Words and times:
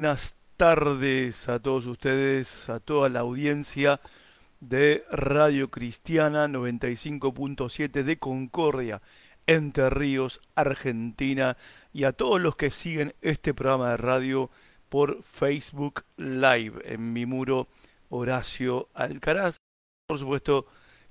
Buenas 0.00 0.36
tardes 0.56 1.48
a 1.48 1.58
todos 1.58 1.86
ustedes, 1.86 2.68
a 2.68 2.78
toda 2.78 3.08
la 3.08 3.18
audiencia 3.18 4.00
de 4.60 5.04
Radio 5.10 5.72
Cristiana 5.72 6.46
95.7 6.46 8.04
de 8.04 8.16
Concordia, 8.16 9.02
Entre 9.48 9.90
Ríos, 9.90 10.40
Argentina, 10.54 11.56
y 11.92 12.04
a 12.04 12.12
todos 12.12 12.40
los 12.40 12.54
que 12.54 12.70
siguen 12.70 13.12
este 13.22 13.54
programa 13.54 13.90
de 13.90 13.96
radio 13.96 14.50
por 14.88 15.20
Facebook 15.24 16.04
Live 16.16 16.80
en 16.84 17.12
mi 17.12 17.26
muro 17.26 17.66
Horacio 18.08 18.90
Alcaraz. 18.94 19.56
Por 20.06 20.20
supuesto, 20.20 20.66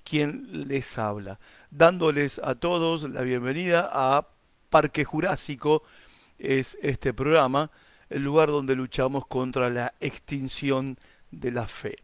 quien 0.05 0.69
les 0.69 0.97
habla, 0.97 1.41
dándoles 1.71 2.39
a 2.41 2.55
todos 2.55 3.03
la 3.03 3.23
bienvenida 3.23 3.89
a 3.91 4.29
Parque 4.69 5.03
Jurásico, 5.03 5.83
es 6.39 6.77
este 6.81 7.13
programa 7.13 7.69
el 8.09 8.23
lugar 8.23 8.49
donde 8.49 8.75
luchamos 8.75 9.27
contra 9.27 9.69
la 9.69 9.93
extinción 9.99 10.97
de 11.31 11.51
la 11.51 11.67
fe. 11.67 11.97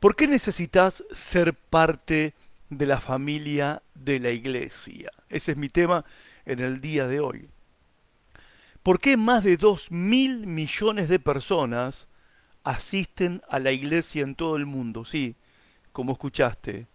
¿Por 0.00 0.16
qué 0.16 0.26
necesitas 0.26 1.04
ser 1.12 1.54
parte 1.54 2.34
de 2.70 2.86
la 2.86 3.00
familia 3.00 3.82
de 3.94 4.20
la 4.20 4.30
iglesia? 4.30 5.10
Ese 5.28 5.52
es 5.52 5.58
mi 5.58 5.68
tema 5.68 6.04
en 6.46 6.60
el 6.60 6.80
día 6.80 7.06
de 7.06 7.20
hoy. 7.20 7.48
¿Por 8.82 9.00
qué 9.00 9.16
más 9.16 9.44
de 9.44 9.56
dos 9.56 9.90
mil 9.90 10.46
millones 10.46 11.08
de 11.08 11.18
personas 11.18 12.08
asisten 12.64 13.42
a 13.48 13.58
la 13.58 13.72
iglesia 13.72 14.22
en 14.22 14.34
todo 14.34 14.56
el 14.56 14.66
mundo? 14.66 15.04
Sí, 15.04 15.34
como 15.92 16.12
escuchaste, 16.12 16.86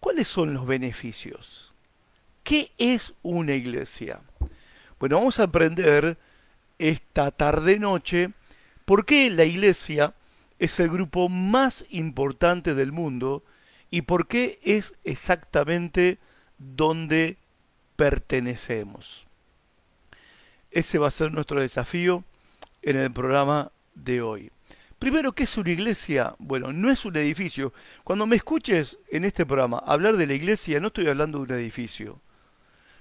¿Cuáles 0.01 0.29
son 0.29 0.55
los 0.55 0.67
beneficios? 0.67 1.75
¿Qué 2.45 2.71
es 2.79 3.13
una 3.23 3.55
iglesia? 3.55 4.21
Bueno, 4.99 5.17
vamos 5.17 5.41
a 5.41 5.45
aprender 5.45 6.17
esta 6.79 7.31
tarde-noche 7.31 8.31
por 8.85 9.05
qué 9.05 9.31
la 9.31 9.45
iglesia 9.45 10.15
es 10.59 10.81
el 10.81 10.89
grupo 10.89 11.29
más 11.29 11.85
importante 11.91 12.75
del 12.75 12.93
mundo 12.93 13.45
y 13.91 14.03
por 14.03 14.29
qué 14.29 14.59
es 14.63 14.95
exactamente 15.05 16.19
donde 16.59 17.39
pertenecemos. 17.97 19.27
Ese 20.71 20.99
va 20.99 21.09
a 21.09 21.13
ser 21.13 21.33
nuestro 21.33 21.61
desafío 21.61 22.25
en 22.83 22.97
el 22.97 23.13
programa 23.13 23.73
de 23.95 24.21
hoy. 24.21 24.51
Primero, 24.99 25.33
¿qué 25.33 25.45
es 25.45 25.57
una 25.57 25.71
iglesia? 25.71 26.35
Bueno, 26.39 26.73
no 26.73 26.91
es 26.91 27.05
un 27.05 27.17
edificio. 27.17 27.73
Cuando 28.03 28.27
me 28.27 28.37
escuches 28.37 28.99
en 29.11 29.25
este 29.25 29.47
programa 29.47 29.79
hablar 29.79 30.17
de 30.17 30.27
la 30.27 30.35
iglesia, 30.35 30.81
no 30.81 30.89
estoy 30.89 31.09
hablando 31.09 31.39
de 31.39 31.45
un 31.45 31.61
edificio. 31.61 32.21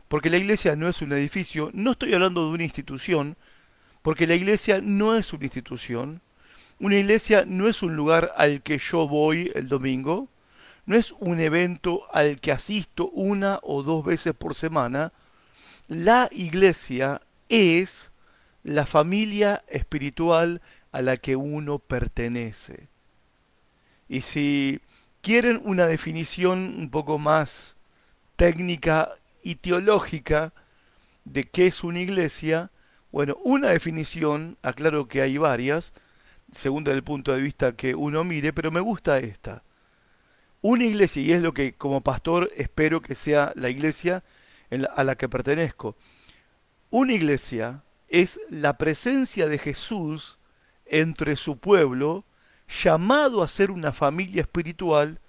Porque 0.08 0.30
la 0.30 0.38
iglesia 0.38 0.75
no 0.75 0.88
es 0.88 1.02
un 1.02 1.11
edificio, 1.11 1.71
no 1.73 1.92
estoy 1.92 2.14
hablando 2.14 2.47
de 2.47 2.53
una 2.53 2.64
institución, 2.64 3.36
porque 4.02 4.27
la 4.27 4.36
iglesia 4.36 4.80
no 4.81 5.17
es 5.17 5.33
una 5.33 5.45
institución. 5.45 6.21
Una 6.80 6.95
iglesia 6.95 7.44
no 7.47 7.67
es 7.67 7.81
un 7.81 7.95
lugar 7.95 8.31
al 8.38 8.61
que 8.61 8.77
yo 8.77 9.08
voy 9.08 9.52
el 9.55 9.67
domingo, 9.67 10.30
no 10.88 10.95
es 10.95 11.13
un 11.19 11.39
evento 11.41 12.07
al 12.13 12.39
que 12.39 12.53
asisto 12.53 13.09
una 13.09 13.59
o 13.61 13.83
dos 13.83 14.03
veces 14.05 14.33
por 14.33 14.55
semana. 14.55 15.11
La 15.89 16.30
iglesia 16.31 17.21
es 17.49 18.11
la 18.63 18.85
familia 18.85 19.63
espiritual 19.67 20.61
a 20.93 21.02
la 21.02 21.17
que 21.17 21.35
uno 21.35 21.77
pertenece. 21.77 22.88
Y 24.08 24.21
si 24.21 24.80
quieren 25.21 25.61
una 25.65 25.87
definición 25.87 26.76
un 26.80 26.89
poco 26.89 27.20
más 27.20 27.76
técnica 28.37 29.11
y 29.43 29.55
teológica 29.55 30.53
de 31.26 31.43
qué 31.43 31.67
es 31.67 31.83
una 31.83 31.99
iglesia, 31.99 32.71
bueno, 33.11 33.37
una 33.43 33.70
definición, 33.70 34.58
aclaro 34.61 35.09
que 35.09 35.21
hay 35.21 35.37
varias, 35.37 35.92
según 36.53 36.87
el 36.87 37.03
punto 37.03 37.33
de 37.33 37.42
vista 37.42 37.76
que 37.76 37.93
uno 37.93 38.23
mire, 38.23 38.53
pero 38.53 38.71
me 38.71 38.80
gusta 38.80 39.20
esta. 39.20 39.64
Una 40.62 40.86
iglesia, 40.86 41.22
y 41.22 41.32
es 41.32 41.42
lo 41.42 41.54
que 41.54 41.73
como 41.73 42.02
pastor 42.02 42.52
espero 42.56 43.02
que 43.02 43.16
sea 43.16 43.54
la 43.56 43.70
iglesia 43.70 44.23
a 44.95 45.04
la 45.04 45.16
que 45.16 45.30
pertenezco, 45.30 45.95
una 46.90 47.14
iglesia 47.14 47.84
es 48.08 48.40
la 48.50 48.78
presencia 48.78 49.48
de 49.48 49.60
Jesús 49.60 50.40
entre 50.86 51.36
su 51.36 51.58
pueblo, 51.58 52.26
llamado 52.84 53.44
a 53.44 53.48
ser 53.48 53.72
una 53.72 53.94
familia 53.94 54.42
espiritual 54.42 55.20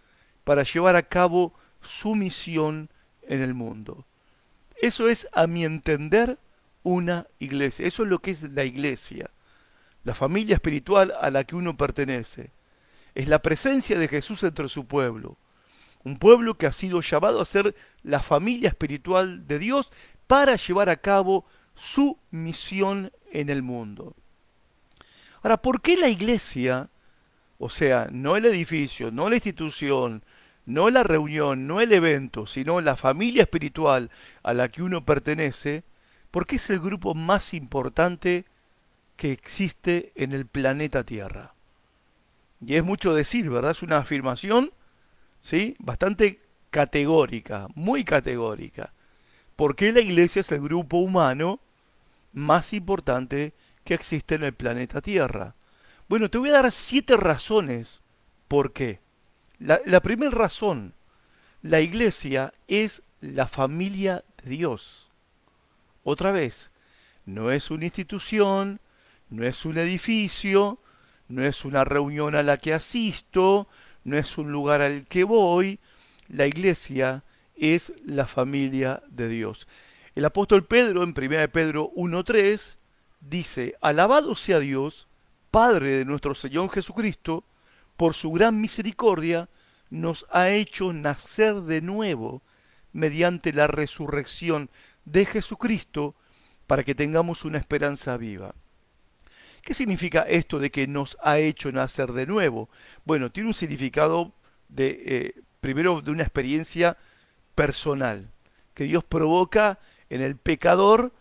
para 0.45 0.63
llevar 0.63 0.97
a 0.97 1.03
cabo 1.03 1.55
su 1.83 2.15
misión 2.15 2.91
en 3.23 3.43
el 3.43 3.55
mundo. 3.55 4.07
Eso 4.81 5.09
es, 5.09 5.29
a 5.33 5.47
mi 5.47 5.65
entender, 5.65 6.39
una 6.83 7.27
iglesia. 7.39 7.87
Eso 7.87 8.05
es 8.05 8.09
lo 8.09 8.21
que 8.21 8.31
es 8.31 8.43
la 8.45 8.65
iglesia, 8.65 9.31
la 10.05 10.15
familia 10.15 10.55
espiritual 10.55 11.13
a 11.21 11.31
la 11.31 11.45
que 11.45 11.57
uno 11.57 11.77
pertenece 11.77 12.51
es 13.19 13.27
la 13.27 13.43
presencia 13.43 13.99
de 13.99 14.07
Jesús 14.07 14.45
entre 14.45 14.69
su 14.69 14.87
pueblo. 14.87 15.39
Un 16.05 16.19
pueblo 16.19 16.57
que 16.57 16.67
ha 16.67 16.73
sido 16.73 17.01
llamado 17.01 17.43
a 17.43 17.47
ser 17.47 17.75
la 18.05 18.23
familia 18.23 18.69
espiritual 18.69 19.45
de 19.49 19.59
Dios 19.59 19.93
para 20.29 20.55
llevar 20.55 20.89
a 20.89 20.99
cabo 20.99 21.45
su 21.75 22.17
misión 22.31 23.11
en 23.33 23.51
el 23.51 23.65
mundo. 23.65 24.15
Ahora, 25.43 25.57
¿por 25.57 25.81
qué 25.81 25.97
la 25.97 26.09
iglesia, 26.09 26.91
o 27.59 27.69
sea, 27.69 28.07
no 28.13 28.37
el 28.37 28.47
edificio, 28.47 29.11
no 29.11 29.29
la 29.29 29.35
institución, 29.35 30.23
no 30.65 30.89
la 30.89 31.03
reunión, 31.03 31.67
no 31.67 31.81
el 31.81 31.93
evento, 31.93 32.47
sino 32.47 32.81
la 32.81 32.95
familia 32.95 33.43
espiritual 33.43 34.13
a 34.45 34.55
la 34.55 34.69
que 34.69 34.85
uno 34.85 35.05
pertenece, 35.05 35.83
¿por 36.31 36.47
qué 36.47 36.55
es 36.55 36.71
el 36.71 36.79
grupo 36.79 37.15
más 37.15 37.53
importante 37.53 38.45
que 39.17 39.33
existe 39.33 40.13
en 40.15 40.33
el 40.35 40.47
planeta 40.47 41.03
Tierra? 41.03 41.58
Y 42.65 42.75
es 42.75 42.85
mucho 42.85 43.15
decir, 43.15 43.49
¿verdad? 43.51 43.73
Es 43.73 43.83
una 43.83 43.99
afirmación, 43.99 44.73
¿sí? 45.41 45.77
Bastante 45.79 46.41
categórica, 46.71 47.69
muy 47.75 48.05
categórica. 48.05 48.93
¿Por 49.57 49.77
qué 49.77 49.93
la 49.93 50.01
iglesia 50.01 50.41
es 50.41 50.53
el 50.53 50.61
grupo 50.61 50.99
humano 50.99 51.61
más 52.33 52.73
importante 52.73 53.55
que 53.85 53.95
existe 53.95 54.35
en 54.35 54.45
el 54.45 54.55
planeta 54.55 55.01
Tierra? 55.01 55.55
Bueno, 56.09 56.31
te 56.31 56.39
voy 56.39 56.51
a 56.51 56.63
dar 56.63 56.73
siete 56.73 57.17
razones 57.17 58.03
por 58.49 58.73
qué. 58.73 59.01
La, 59.59 59.81
la 59.85 60.01
primera 60.01 60.31
razón, 60.31 60.95
la 61.63 61.81
iglesia 61.81 62.55
es 62.67 63.03
la 63.21 63.47
familia 63.49 64.25
de 64.43 64.51
Dios. 64.51 65.09
Otra 66.05 66.31
vez, 66.31 66.71
no 67.27 67.51
es 67.51 67.71
una 67.71 67.85
institución, 67.85 68.81
no 69.29 69.45
es 69.45 69.65
un 69.65 69.77
edificio, 69.79 70.81
no 71.29 71.45
es 71.45 71.65
una 71.65 71.85
reunión 71.85 72.35
a 72.35 72.43
la 72.43 72.57
que 72.57 72.75
asisto, 72.75 73.69
no 74.05 74.17
es 74.17 74.39
un 74.39 74.51
lugar 74.51 74.81
al 74.81 75.07
que 75.07 75.25
voy, 75.25 75.79
la 76.29 76.47
iglesia 76.47 77.23
es 77.57 77.93
la 78.05 78.27
familia 78.27 79.03
de 79.09 79.29
Dios. 79.29 79.69
El 80.15 80.25
apóstol 80.25 80.65
Pedro 80.67 81.03
en 81.03 81.11
1 81.17 81.49
Pedro 81.53 81.93
1.3 81.95 82.77
dice, 83.21 83.77
alabado 83.81 84.35
sea 84.35 84.59
Dios, 84.59 85.09
Padre 85.51 85.99
de 85.99 86.05
nuestro 86.05 86.35
Señor 86.35 86.71
Jesucristo, 86.71 87.45
por 87.97 88.15
su 88.15 88.31
gran 88.33 88.61
misericordia, 88.61 89.49
nos 89.91 90.27
ha 90.31 90.51
hecho 90.51 90.93
nacer 90.93 91.63
de 91.63 91.81
nuevo 91.81 92.43
mediante 92.93 93.53
la 93.53 93.67
resurrección 93.67 94.71
de 95.05 95.25
Jesucristo 95.27 96.15
para 96.67 96.85
que 96.85 96.95
tengamos 96.95 97.45
una 97.45 97.59
esperanza 97.59 98.17
viva. 98.17 98.55
¿Qué 99.63 99.75
significa 99.75 100.23
esto 100.23 100.59
de 100.59 100.71
que 100.71 100.87
nos 100.87 101.17
ha 101.23 101.39
hecho 101.39 101.71
nacer 101.73 102.13
de 102.13 102.27
nuevo? 102.27 102.69
Bueno, 103.05 103.31
tiene 103.31 103.49
un 103.49 103.55
significado 103.55 104.33
de, 104.69 105.03
eh, 105.05 105.43
primero, 105.61 106.01
de 106.01 106.11
una 106.11 106.23
experiencia 106.23 106.97
personal, 107.55 108.31
que 108.75 108.85
Dios 108.85 109.05
provoca 109.05 109.79
en 110.11 110.23
el 110.23 110.37
pecador 110.37 111.13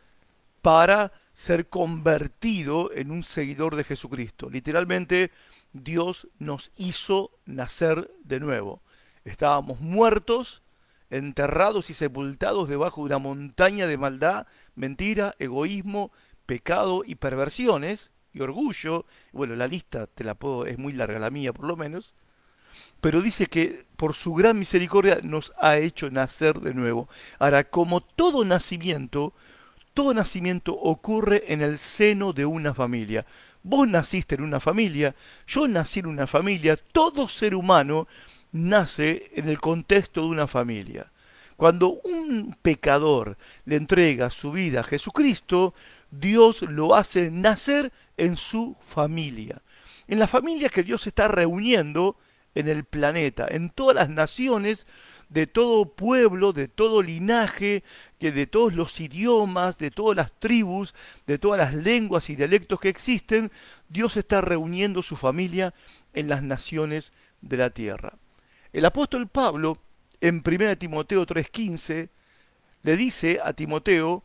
para 0.62 1.12
ser 1.34 1.68
convertido 1.68 2.92
en 2.94 3.12
un 3.12 3.24
seguidor 3.24 3.76
de 3.76 3.84
Jesucristo. 3.84 4.50
Literalmente, 4.50 5.32
Dios 5.74 6.28
nos 6.40 6.72
hizo 6.78 7.32
nacer 7.46 8.12
de 8.24 8.40
nuevo. 8.40 8.82
Estábamos 9.24 9.80
muertos, 9.82 10.64
enterrados 11.10 11.90
y 11.90 11.94
sepultados 11.94 12.70
debajo 12.70 13.02
de 13.02 13.06
una 13.06 13.20
montaña 13.20 13.88
de 13.88 13.98
maldad, 13.98 14.48
mentira, 14.76 15.36
egoísmo, 15.40 16.12
pecado 16.46 17.04
y 17.06 17.16
perversiones, 17.16 18.12
orgullo, 18.42 19.06
bueno, 19.32 19.56
la 19.56 19.68
lista 19.68 20.08
te 20.08 20.24
la 20.24 20.36
puedo, 20.36 20.66
es 20.66 20.78
muy 20.78 20.94
larga 20.94 21.20
la 21.20 21.30
mía 21.30 21.54
por 21.54 21.66
lo 21.66 21.76
menos, 21.76 22.16
pero 23.02 23.22
dice 23.22 23.48
que 23.48 23.86
por 23.96 24.14
su 24.14 24.34
gran 24.34 24.58
misericordia 24.58 25.20
nos 25.24 25.54
ha 25.60 25.78
hecho 25.78 26.10
nacer 26.10 26.60
de 26.60 26.74
nuevo. 26.74 27.08
Ahora, 27.40 27.64
como 27.64 28.02
todo 28.02 28.46
nacimiento, 28.46 29.34
todo 29.94 30.14
nacimiento 30.14 30.74
ocurre 30.74 31.44
en 31.48 31.62
el 31.62 31.78
seno 31.78 32.34
de 32.34 32.46
una 32.46 32.74
familia. 32.74 33.26
Vos 33.64 33.88
naciste 33.88 34.36
en 34.36 34.44
una 34.44 34.60
familia, 34.60 35.16
yo 35.48 35.68
nací 35.68 36.00
en 36.00 36.06
una 36.06 36.28
familia, 36.28 36.78
todo 36.78 37.28
ser 37.28 37.56
humano 37.56 38.08
nace 38.52 39.32
en 39.36 39.50
el 39.50 39.60
contexto 39.60 40.22
de 40.22 40.28
una 40.28 40.48
familia. 40.48 41.12
Cuando 41.58 42.00
un 42.04 42.56
pecador 42.62 43.38
le 43.66 43.76
entrega 43.76 44.30
su 44.30 44.52
vida 44.52 44.82
a 44.82 44.84
Jesucristo, 44.84 45.74
Dios 46.12 46.62
lo 46.62 46.96
hace 46.96 47.32
nacer 47.32 47.92
en 48.18 48.36
su 48.36 48.76
familia. 48.82 49.62
En 50.08 50.20
la 50.20 50.28
familia 50.28 50.70
que 50.70 50.84
Dios 50.84 51.08
está 51.08 51.28
reuniendo 51.28 52.18
en 52.56 52.68
el 52.68 52.84
planeta, 52.84 53.48
en 53.50 53.70
todas 53.70 53.96
las 53.96 54.10
naciones, 54.10 54.88
de 55.30 55.46
todo 55.46 55.94
pueblo, 55.94 56.54
de 56.54 56.68
todo 56.68 57.02
linaje, 57.02 57.84
que 58.20 58.32
de 58.32 58.48
todos 58.48 58.74
los 58.74 59.00
idiomas, 59.00 59.78
de 59.78 59.92
todas 59.92 60.16
las 60.16 60.32
tribus, 60.40 60.96
de 61.26 61.38
todas 61.38 61.60
las 61.60 61.74
lenguas 61.74 62.30
y 62.30 62.36
dialectos 62.36 62.80
que 62.80 62.90
existen, 62.90 63.52
Dios 63.90 64.18
está 64.18 64.42
reuniendo 64.42 65.04
su 65.04 65.16
familia 65.18 65.74
en 66.14 66.30
las 66.30 66.44
naciones 66.44 67.14
de 67.42 67.58
la 67.58 67.70
tierra. 67.70 68.18
El 68.72 68.86
apóstol 68.86 69.28
Pablo 69.28 69.82
en 70.22 70.42
1 70.42 70.78
Timoteo 70.78 71.26
3:15 71.26 72.10
le 72.84 72.98
dice 72.98 73.40
a 73.44 73.54
Timoteo, 73.54 74.24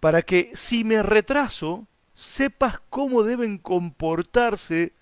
para 0.00 0.22
que 0.22 0.50
si 0.54 0.84
me 0.84 1.02
retraso, 1.02 1.86
sepas 2.20 2.80
cómo 2.90 3.22
deben 3.22 3.56
comportarse 3.56 4.92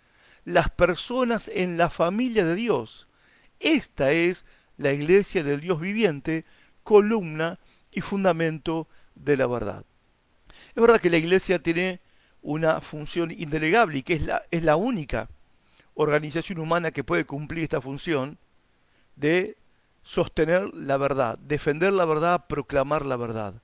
las 0.45 0.71
personas 0.71 1.51
en 1.53 1.77
la 1.77 1.91
familia 1.91 2.45
de 2.45 2.55
Dios. 2.55 3.09
Esta 3.59 4.13
es 4.13 4.47
la 4.77 4.93
iglesia 4.93 5.43
del 5.43 5.61
Dios 5.61 5.81
viviente, 5.81 6.45
columna 6.85 7.59
y 7.91 8.03
fundamento 8.03 8.87
de 9.17 9.37
la 9.37 9.49
verdad. 9.49 9.85
Es 10.69 10.81
verdad 10.81 11.01
que 11.01 11.11
la 11.11 11.17
iglesia 11.17 11.61
tiene 11.61 12.01
una 12.41 12.81
función 12.81 13.33
indelegable 13.33 13.99
y 13.99 14.03
que 14.05 14.15
es 14.15 14.23
la, 14.23 14.43
es 14.53 14.63
la 14.63 14.77
única 14.77 15.29
organización 15.95 16.61
humana 16.61 16.93
que 16.93 17.03
puede 17.03 17.25
cumplir 17.25 17.65
esta 17.65 17.81
función 17.81 18.39
de 19.17 19.57
sostener 20.03 20.73
la 20.73 20.97
verdad, 20.97 21.37
defender 21.39 21.93
la 21.93 22.05
verdad, 22.05 22.47
proclamar 22.49 23.05
la 23.05 23.17
verdad. 23.17 23.61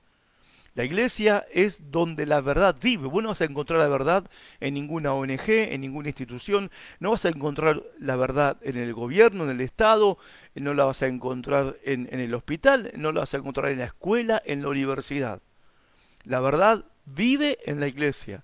La 0.75 0.83
iglesia 0.83 1.45
es 1.53 1.79
donde 1.89 2.25
la 2.25 2.41
verdad 2.41 2.75
vive. 2.81 3.07
Vos 3.07 3.23
no 3.23 3.29
vas 3.29 3.39
a 3.39 3.45
encontrar 3.45 3.79
la 3.79 3.87
verdad 3.87 4.29
en 4.59 4.73
ninguna 4.73 5.13
ONG, 5.13 5.47
en 5.47 5.79
ninguna 5.79 6.09
institución. 6.09 6.69
No 6.99 7.11
vas 7.11 7.23
a 7.23 7.29
encontrar 7.29 7.81
la 7.97 8.17
verdad 8.17 8.57
en 8.61 8.77
el 8.77 8.93
gobierno, 8.93 9.45
en 9.45 9.51
el 9.51 9.61
Estado. 9.61 10.17
No 10.53 10.73
la 10.73 10.83
vas 10.83 11.01
a 11.01 11.07
encontrar 11.07 11.77
en, 11.85 12.09
en 12.11 12.19
el 12.19 12.33
hospital. 12.33 12.91
No 12.97 13.13
la 13.13 13.21
vas 13.21 13.33
a 13.33 13.37
encontrar 13.37 13.71
en 13.71 13.79
la 13.79 13.85
escuela, 13.85 14.41
en 14.45 14.61
la 14.61 14.67
universidad. 14.67 15.41
La 16.25 16.41
verdad 16.41 16.83
vive 17.05 17.57
en 17.65 17.79
la 17.79 17.87
iglesia. 17.87 18.43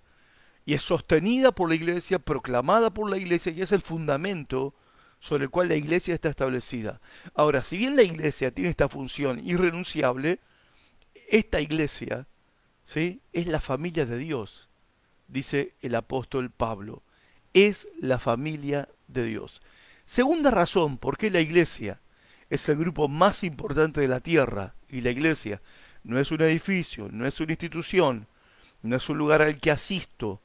Y 0.64 0.76
es 0.76 0.84
sostenida 0.84 1.52
por 1.52 1.68
la 1.68 1.76
iglesia, 1.76 2.18
proclamada 2.20 2.94
por 2.94 3.10
la 3.10 3.18
iglesia 3.18 3.52
y 3.52 3.62
es 3.62 3.74
el 3.74 3.82
fundamento 3.82 4.74
sobre 5.20 5.46
el 5.46 5.50
cual 5.50 5.68
la 5.68 5.76
iglesia 5.76 6.14
está 6.14 6.30
establecida. 6.30 7.02
Ahora, 7.34 7.62
si 7.64 7.76
bien 7.76 7.98
la 7.98 8.04
iglesia 8.04 8.52
tiene 8.52 8.70
esta 8.70 8.88
función 8.88 9.40
irrenunciable, 9.44 10.40
esta 11.32 11.62
iglesia 11.62 12.28
¿sí? 12.84 13.22
es 13.34 13.48
la 13.48 13.62
familia 13.62 14.06
de 14.06 14.18
Dios, 14.18 14.70
dice 15.28 15.74
el 15.82 15.96
apóstol 15.96 16.52
Pablo. 16.52 17.02
Es 17.54 17.88
la 18.00 18.20
familia 18.20 18.88
de 19.08 19.26
Dios. 19.26 19.62
Segunda 20.06 20.52
razón 20.52 20.98
por 20.98 21.18
qué 21.18 21.30
la 21.30 21.42
iglesia 21.42 22.00
es 22.50 22.68
el 22.70 22.78
grupo 22.78 23.08
más 23.08 23.44
importante 23.44 24.02
de 24.02 24.08
la 24.08 24.20
tierra 24.20 24.76
y 24.90 25.02
la 25.02 25.10
iglesia 25.10 25.62
no 26.04 26.20
es 26.20 26.32
un 26.32 26.42
edificio, 26.42 27.10
no 27.12 27.26
es 27.26 27.40
una 27.40 27.54
institución, 27.54 28.28
no 28.82 28.96
es 28.96 29.10
un 29.10 29.18
lugar 29.18 29.42
al 29.42 29.58
que 29.60 29.72
asisto, 29.72 30.42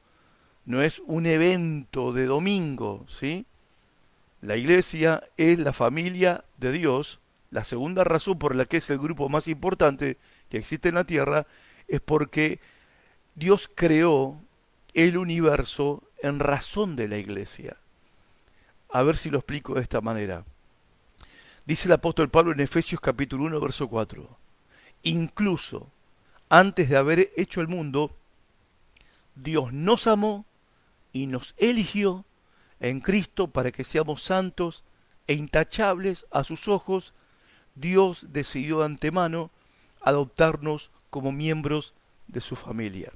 no 0.64 0.82
es 0.82 1.00
un 1.06 1.26
evento 1.26 2.12
de 2.12 2.26
domingo, 2.26 3.04
¿sí? 3.08 3.46
La 4.40 4.56
iglesia 4.56 5.24
es 5.36 5.58
la 5.58 5.72
familia 5.72 6.44
de 6.58 6.72
Dios. 6.72 7.20
La 7.50 7.64
segunda 7.64 8.04
razón 8.04 8.38
por 8.38 8.54
la 8.54 8.66
que 8.66 8.76
es 8.78 8.90
el 8.90 8.98
grupo 8.98 9.28
más 9.28 9.48
importante 9.48 10.18
existe 10.56 10.88
en 10.88 10.97
la 10.97 11.05
tierra 11.05 11.47
es 11.88 12.00
porque 12.00 12.61
Dios 13.35 13.70
creó 13.75 14.41
el 14.94 15.19
universo 15.19 16.03
en 16.23 16.41
razón 16.41 16.97
de 16.97 17.08
la 17.08 17.19
iglesia. 17.19 17.76
A 18.91 19.03
ver 19.03 19.17
si 19.17 19.31
lo 19.31 19.38
explico 19.38 19.75
de 19.75 19.82
esta 19.82 20.00
manera. 20.00 20.44
Dice 21.67 21.88
el 21.88 21.93
apóstol 21.93 22.31
Pablo 22.31 22.53
en 22.53 22.61
Efesios 22.61 23.00
capítulo 23.00 23.44
1, 23.44 23.61
verso 23.61 23.88
4. 23.88 24.38
Incluso 25.03 25.91
antes 26.49 26.88
de 26.88 26.97
haber 26.97 27.32
hecho 27.37 27.61
el 27.61 27.69
mundo, 27.69 28.17
Dios 29.35 29.73
nos 29.73 30.06
amó 30.06 30.47
y 31.12 31.26
nos 31.26 31.55
eligió 31.58 32.25
en 32.81 33.00
Cristo 33.00 33.49
para 33.49 33.73
que 33.73 33.85
seamos 33.85 34.23
santos 34.23 34.85
e 35.26 35.35
intachables 35.35 36.26
a 36.31 36.44
sus 36.44 36.69
ojos, 36.69 37.14
Dios 37.75 38.26
decidió 38.31 38.79
de 38.79 38.87
antemano 38.87 39.50
adoptarnos 40.06 40.93
como 41.11 41.32
miembros 41.32 41.93
de 42.29 42.41
su 42.41 42.55
familia. 42.55 43.12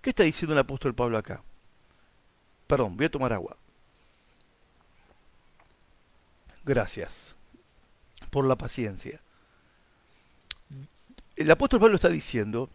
¿Qué 0.00 0.10
está 0.10 0.22
diciendo 0.22 0.54
el 0.54 0.60
apóstol 0.60 0.94
Pablo 0.94 1.18
acá? 1.18 1.42
Perdón, 2.68 2.96
voy 2.96 3.06
a 3.06 3.10
tomar 3.10 3.32
agua. 3.32 3.56
Gracias 6.64 7.36
por 8.30 8.46
la 8.46 8.56
paciencia. 8.56 9.20
El 11.34 11.50
apóstol 11.50 11.80
Pablo 11.80 11.96
está 11.96 12.08
diciendo 12.08 12.70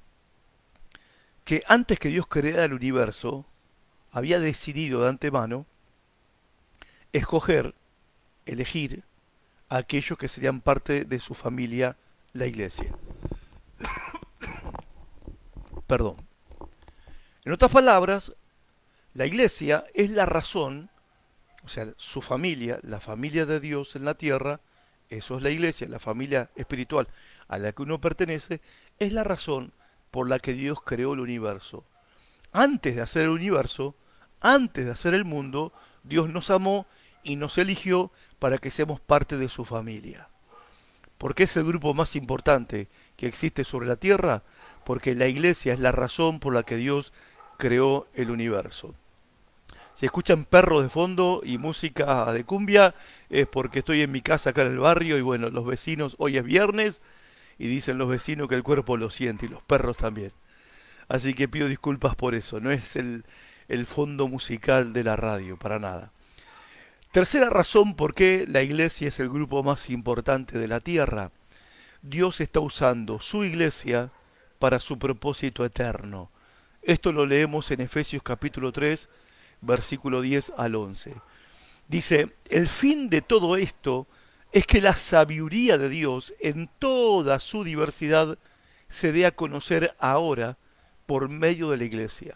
que 1.46 1.64
antes 1.68 1.98
que 2.00 2.10
Dios 2.10 2.28
creara 2.28 2.66
el 2.66 2.74
universo, 2.74 3.46
había 4.12 4.40
decidido 4.40 5.04
de 5.04 5.10
antemano 5.10 5.66
escoger, 7.14 7.74
elegir 8.46 9.06
a 9.70 9.78
aquellos 9.78 10.18
que 10.18 10.28
serían 10.28 10.60
parte 10.60 11.06
de 11.06 11.20
su 11.20 11.34
familia, 11.36 11.96
la 12.38 12.46
iglesia. 12.46 12.96
Perdón. 15.88 16.18
En 17.44 17.54
otras 17.54 17.72
palabras, 17.72 18.34
la 19.14 19.26
iglesia 19.26 19.86
es 19.94 20.12
la 20.12 20.26
razón, 20.26 20.90
o 21.64 21.70
sea, 21.70 21.94
su 21.98 22.22
familia, 22.22 22.80
la 22.84 23.00
familia 23.00 23.46
de 23.46 23.60
Dios 23.60 23.96
en 23.96 24.06
la 24.06 24.16
tierra, 24.16 24.60
eso 25.10 25.38
es 25.38 25.44
la 25.44 25.50
iglesia, 25.50 25.88
la 25.88 26.00
familia 26.00 26.50
espiritual 26.56 27.08
a 27.48 27.58
la 27.58 27.72
que 27.72 27.84
uno 27.84 28.02
pertenece, 28.02 28.60
es 29.00 29.14
la 29.14 29.24
razón 29.24 29.72
por 30.12 30.28
la 30.28 30.40
que 30.40 30.54
Dios 30.54 30.80
creó 30.84 31.14
el 31.14 31.22
universo 31.22 31.86
antes 32.52 32.96
de 32.96 33.02
hacer 33.02 33.24
el 33.24 33.30
universo, 33.30 33.96
antes 34.42 34.86
de 34.86 34.92
hacer 34.92 35.14
el 35.14 35.26
mundo, 35.26 35.74
Dios 36.04 36.30
nos 36.30 36.50
amó 36.50 36.88
y 37.24 37.36
nos 37.36 37.58
eligió 37.58 38.12
para 38.40 38.58
que 38.58 38.72
seamos 38.72 39.00
parte 39.00 39.38
de 39.38 39.50
su 39.50 39.66
familia. 39.66 40.30
¿Por 41.18 41.34
qué 41.34 41.44
es 41.44 41.58
el 41.58 41.66
grupo 41.66 41.94
más 41.94 42.16
importante 42.16 42.88
que 43.16 43.28
existe 43.28 43.64
sobre 43.64 43.88
la 43.88 43.96
tierra? 43.96 44.44
Porque 44.86 45.16
la 45.16 45.28
iglesia 45.28 45.74
es 45.74 45.80
la 45.80 45.92
razón 45.92 46.40
por 46.40 46.54
la 46.54 46.64
que 46.64 46.76
Dios 46.76 47.14
creó 47.58 48.08
el 48.14 48.30
universo. 48.30 48.94
Si 49.96 50.06
escuchan 50.06 50.46
perros 50.46 50.84
de 50.84 50.90
fondo 50.90 51.42
y 51.44 51.58
música 51.58 52.32
de 52.32 52.44
cumbia, 52.44 52.94
es 53.32 53.48
porque 53.48 53.80
estoy 53.80 54.04
en 54.04 54.12
mi 54.12 54.22
casa 54.22 54.52
acá 54.52 54.62
en 54.62 54.74
el 54.74 54.78
barrio 54.78 55.18
y 55.18 55.22
bueno, 55.22 55.50
los 55.50 55.66
vecinos, 55.66 56.16
hoy 56.20 56.38
es 56.38 56.44
viernes 56.44 57.02
y 57.58 57.68
dicen 57.68 57.98
los 57.98 58.08
vecinos 58.08 58.48
que 58.48 58.54
el 58.54 58.62
cuerpo 58.62 58.96
lo 58.96 59.10
siente 59.10 59.48
y 59.48 59.50
los 59.50 59.64
perros 59.64 59.98
también. 59.98 60.32
Así 61.08 61.34
que 61.34 61.48
pido 61.48 61.68
disculpas 61.68 62.16
por 62.16 62.36
eso, 62.36 62.60
no 62.60 62.70
es 62.70 62.96
el, 62.96 63.26
el 63.68 63.88
fondo 63.88 64.28
musical 64.28 64.94
de 64.94 65.04
la 65.04 65.16
radio, 65.16 65.58
para 65.58 65.80
nada. 65.80 66.12
Tercera 67.12 67.50
razón 67.50 67.96
por 67.96 68.14
qué 68.14 68.46
la 68.48 68.62
iglesia 68.62 69.08
es 69.08 69.20
el 69.22 69.30
grupo 69.30 69.64
más 69.64 69.90
importante 69.90 70.60
de 70.60 70.68
la 70.68 70.82
tierra. 70.82 71.32
Dios 72.02 72.42
está 72.42 72.60
usando 72.60 73.22
su 73.22 73.46
iglesia 73.46 74.12
para 74.60 74.82
su 74.82 75.00
propósito 75.00 75.64
eterno. 75.64 76.30
Esto 76.82 77.14
lo 77.14 77.26
leemos 77.26 77.72
en 77.72 77.80
Efesios 77.80 78.22
capítulo 78.24 78.74
3, 78.74 79.08
versículo 79.62 80.22
10 80.22 80.54
al 80.58 80.76
11. 80.76 81.16
Dice, 81.88 82.36
el 82.50 82.68
fin 82.68 83.10
de 83.10 83.22
todo 83.22 83.56
esto 83.56 84.06
es 84.52 84.68
que 84.68 84.82
la 84.82 84.96
sabiduría 84.96 85.78
de 85.78 85.88
Dios 85.88 86.34
en 86.42 86.70
toda 86.78 87.40
su 87.40 87.64
diversidad 87.64 88.38
se 88.90 89.14
dé 89.14 89.26
a 89.26 89.36
conocer 89.36 89.96
ahora 89.98 90.58
por 91.06 91.30
medio 91.30 91.70
de 91.70 91.78
la 91.78 91.86
Iglesia 91.86 92.36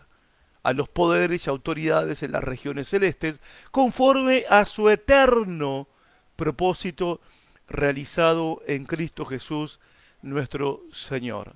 a 0.64 0.74
los 0.74 0.90
poderes 0.90 1.48
y 1.48 1.50
autoridades 1.50 2.24
en 2.24 2.32
las 2.32 2.44
regiones 2.44 2.90
celestes, 2.90 3.42
conforme 3.72 4.46
a 4.50 4.66
su 4.66 4.90
eterno 4.90 5.88
propósito 6.36 7.22
realizado 7.68 8.62
en 8.68 8.86
Cristo 8.86 9.26
Jesús 9.26 9.80
nuestro 10.22 10.84
Señor. 10.92 11.56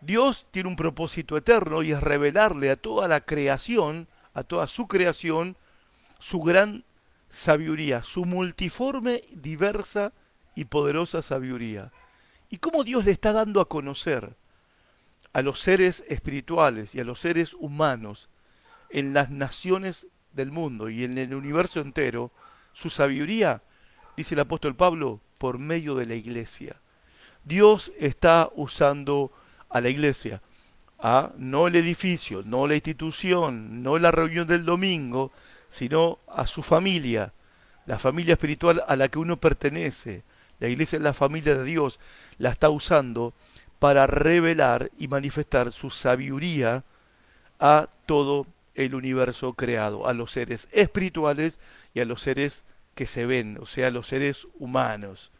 Dios 0.00 0.46
tiene 0.50 0.68
un 0.68 0.76
propósito 0.76 1.36
eterno 1.36 1.82
y 1.82 1.92
es 1.92 2.00
revelarle 2.00 2.70
a 2.70 2.76
toda 2.76 3.08
la 3.08 3.22
creación, 3.22 4.08
a 4.34 4.42
toda 4.42 4.66
su 4.66 4.86
creación, 4.86 5.56
su 6.18 6.40
gran 6.40 6.84
sabiduría, 7.28 8.02
su 8.02 8.24
multiforme, 8.24 9.22
diversa 9.32 10.12
y 10.54 10.66
poderosa 10.66 11.22
sabiduría. 11.22 11.92
Y 12.50 12.58
cómo 12.58 12.84
Dios 12.84 13.04
le 13.04 13.12
está 13.12 13.32
dando 13.32 13.60
a 13.60 13.68
conocer 13.68 14.36
a 15.32 15.42
los 15.42 15.60
seres 15.60 16.04
espirituales 16.08 16.94
y 16.94 17.00
a 17.00 17.04
los 17.04 17.20
seres 17.20 17.54
humanos 17.54 18.28
en 18.90 19.12
las 19.12 19.30
naciones 19.30 20.06
del 20.32 20.52
mundo 20.52 20.88
y 20.88 21.04
en 21.04 21.18
el 21.18 21.34
universo 21.34 21.80
entero 21.80 22.30
su 22.72 22.90
sabiduría, 22.90 23.62
dice 24.16 24.34
el 24.34 24.40
apóstol 24.40 24.76
Pablo, 24.76 25.20
por 25.38 25.58
medio 25.58 25.94
de 25.94 26.06
la 26.06 26.14
iglesia. 26.14 26.76
Dios 27.44 27.92
está 27.98 28.50
usando 28.54 29.32
a 29.68 29.80
la 29.80 29.88
iglesia, 29.88 30.42
a 30.98 31.32
no 31.36 31.66
el 31.66 31.76
edificio, 31.76 32.42
no 32.44 32.66
la 32.66 32.74
institución, 32.74 33.82
no 33.82 33.98
la 33.98 34.10
reunión 34.10 34.46
del 34.46 34.64
domingo, 34.64 35.32
sino 35.68 36.18
a 36.28 36.46
su 36.46 36.62
familia, 36.62 37.32
la 37.86 37.98
familia 37.98 38.34
espiritual 38.34 38.82
a 38.86 38.96
la 38.96 39.08
que 39.08 39.18
uno 39.18 39.36
pertenece. 39.38 40.22
La 40.58 40.68
iglesia 40.68 40.96
es 40.96 41.02
la 41.02 41.14
familia 41.14 41.56
de 41.56 41.64
Dios, 41.64 42.00
la 42.38 42.50
está 42.50 42.70
usando 42.70 43.34
para 43.78 44.06
revelar 44.06 44.90
y 44.98 45.08
manifestar 45.08 45.70
su 45.70 45.90
sabiduría 45.90 46.84
a 47.60 47.88
todo 48.06 48.46
el 48.76 48.94
universo 48.94 49.54
creado, 49.54 50.06
a 50.06 50.12
los 50.12 50.30
seres 50.30 50.68
espirituales 50.70 51.58
y 51.94 52.00
a 52.00 52.04
los 52.04 52.22
seres 52.22 52.64
que 52.94 53.06
se 53.06 53.26
ven, 53.26 53.58
o 53.60 53.66
sea, 53.66 53.88
a 53.88 53.90
los 53.90 54.06
seres 54.06 54.46
humanos. 54.58 55.32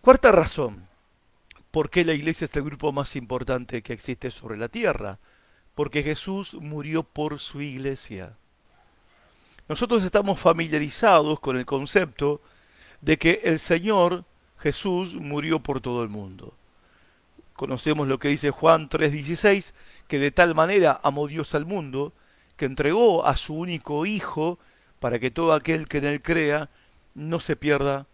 Cuarta 0.00 0.32
razón, 0.32 0.86
¿por 1.70 1.90
qué 1.90 2.04
la 2.04 2.12
iglesia 2.12 2.44
es 2.44 2.56
el 2.56 2.62
grupo 2.62 2.92
más 2.92 3.16
importante 3.16 3.82
que 3.82 3.92
existe 3.92 4.30
sobre 4.30 4.56
la 4.56 4.68
tierra? 4.68 5.18
Porque 5.74 6.02
Jesús 6.02 6.54
murió 6.54 7.02
por 7.02 7.38
su 7.40 7.60
iglesia. 7.60 8.36
Nosotros 9.68 10.02
estamos 10.02 10.38
familiarizados 10.38 11.40
con 11.40 11.56
el 11.56 11.64
concepto 11.64 12.42
de 13.00 13.18
que 13.18 13.40
el 13.44 13.58
Señor 13.58 14.24
Jesús 14.58 15.14
murió 15.14 15.60
por 15.60 15.80
todo 15.80 16.02
el 16.02 16.08
mundo. 16.08 16.54
Conocemos 17.54 18.08
lo 18.08 18.18
que 18.18 18.28
dice 18.28 18.50
Juan 18.50 18.88
3:16, 18.88 19.74
que 20.08 20.18
de 20.18 20.30
tal 20.30 20.54
manera 20.54 21.00
amó 21.02 21.28
Dios 21.28 21.54
al 21.54 21.66
mundo, 21.66 22.12
que 22.56 22.66
entregó 22.66 23.26
a 23.26 23.36
su 23.36 23.54
único 23.54 24.06
Hijo 24.06 24.58
para 25.00 25.18
que 25.18 25.30
todo 25.30 25.52
aquel 25.52 25.88
que 25.88 25.98
en 25.98 26.04
él 26.04 26.22
crea 26.22 26.70
no 27.14 27.40
se 27.40 27.56
pierda, 27.56 28.06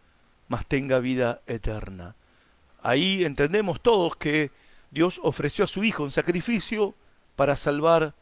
mas 0.49 0.67
tenga 0.67 0.99
vida 0.99 1.41
eterna. 1.47 2.15
Ahí 2.83 3.25
entendemos 3.25 3.81
todos 3.81 4.17
que 4.17 4.51
Dios 4.91 5.21
ofreció 5.23 5.65
a 5.65 5.69
su 5.69 5.85
Hijo 5.85 6.03
un 6.03 6.13
sacrificio 6.13 6.95
para 7.37 7.57
salvar 7.57 8.15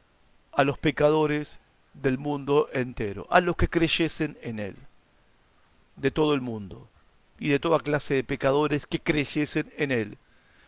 a 0.52 0.64
los 0.64 0.78
pecadores 0.78 1.60
del 1.94 2.18
mundo 2.18 2.68
entero, 2.72 3.26
a 3.30 3.40
los 3.40 3.56
que 3.56 3.68
creyesen 3.68 4.36
en 4.42 4.58
Él, 4.58 4.76
de 5.96 6.10
todo 6.10 6.34
el 6.34 6.40
mundo, 6.40 6.88
y 7.38 7.48
de 7.48 7.58
toda 7.58 7.80
clase 7.80 8.14
de 8.14 8.24
pecadores 8.24 8.86
que 8.86 9.00
creyesen 9.00 9.72
en 9.76 9.92
Él. 9.92 10.18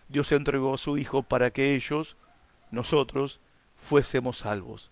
Dios 0.08 0.32
entregó 0.32 0.74
a 0.74 0.78
su 0.78 0.96
Hijo 0.96 1.22
para 1.22 1.50
que 1.50 1.74
ellos, 1.74 2.16
nosotros, 2.70 3.40
fuésemos 3.82 4.38
salvos. 4.38 4.90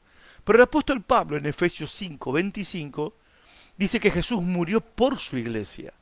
Pero 0.48 0.60
el 0.60 0.62
apóstol 0.62 1.02
Pablo 1.02 1.36
en 1.36 1.44
Efesios 1.44 1.92
5, 1.92 2.32
25 2.32 3.12
dice 3.76 4.00
que 4.00 4.10
Jesús 4.10 4.40
murió 4.40 4.80
por 4.80 5.18
su 5.18 5.36
iglesia. 5.36 5.92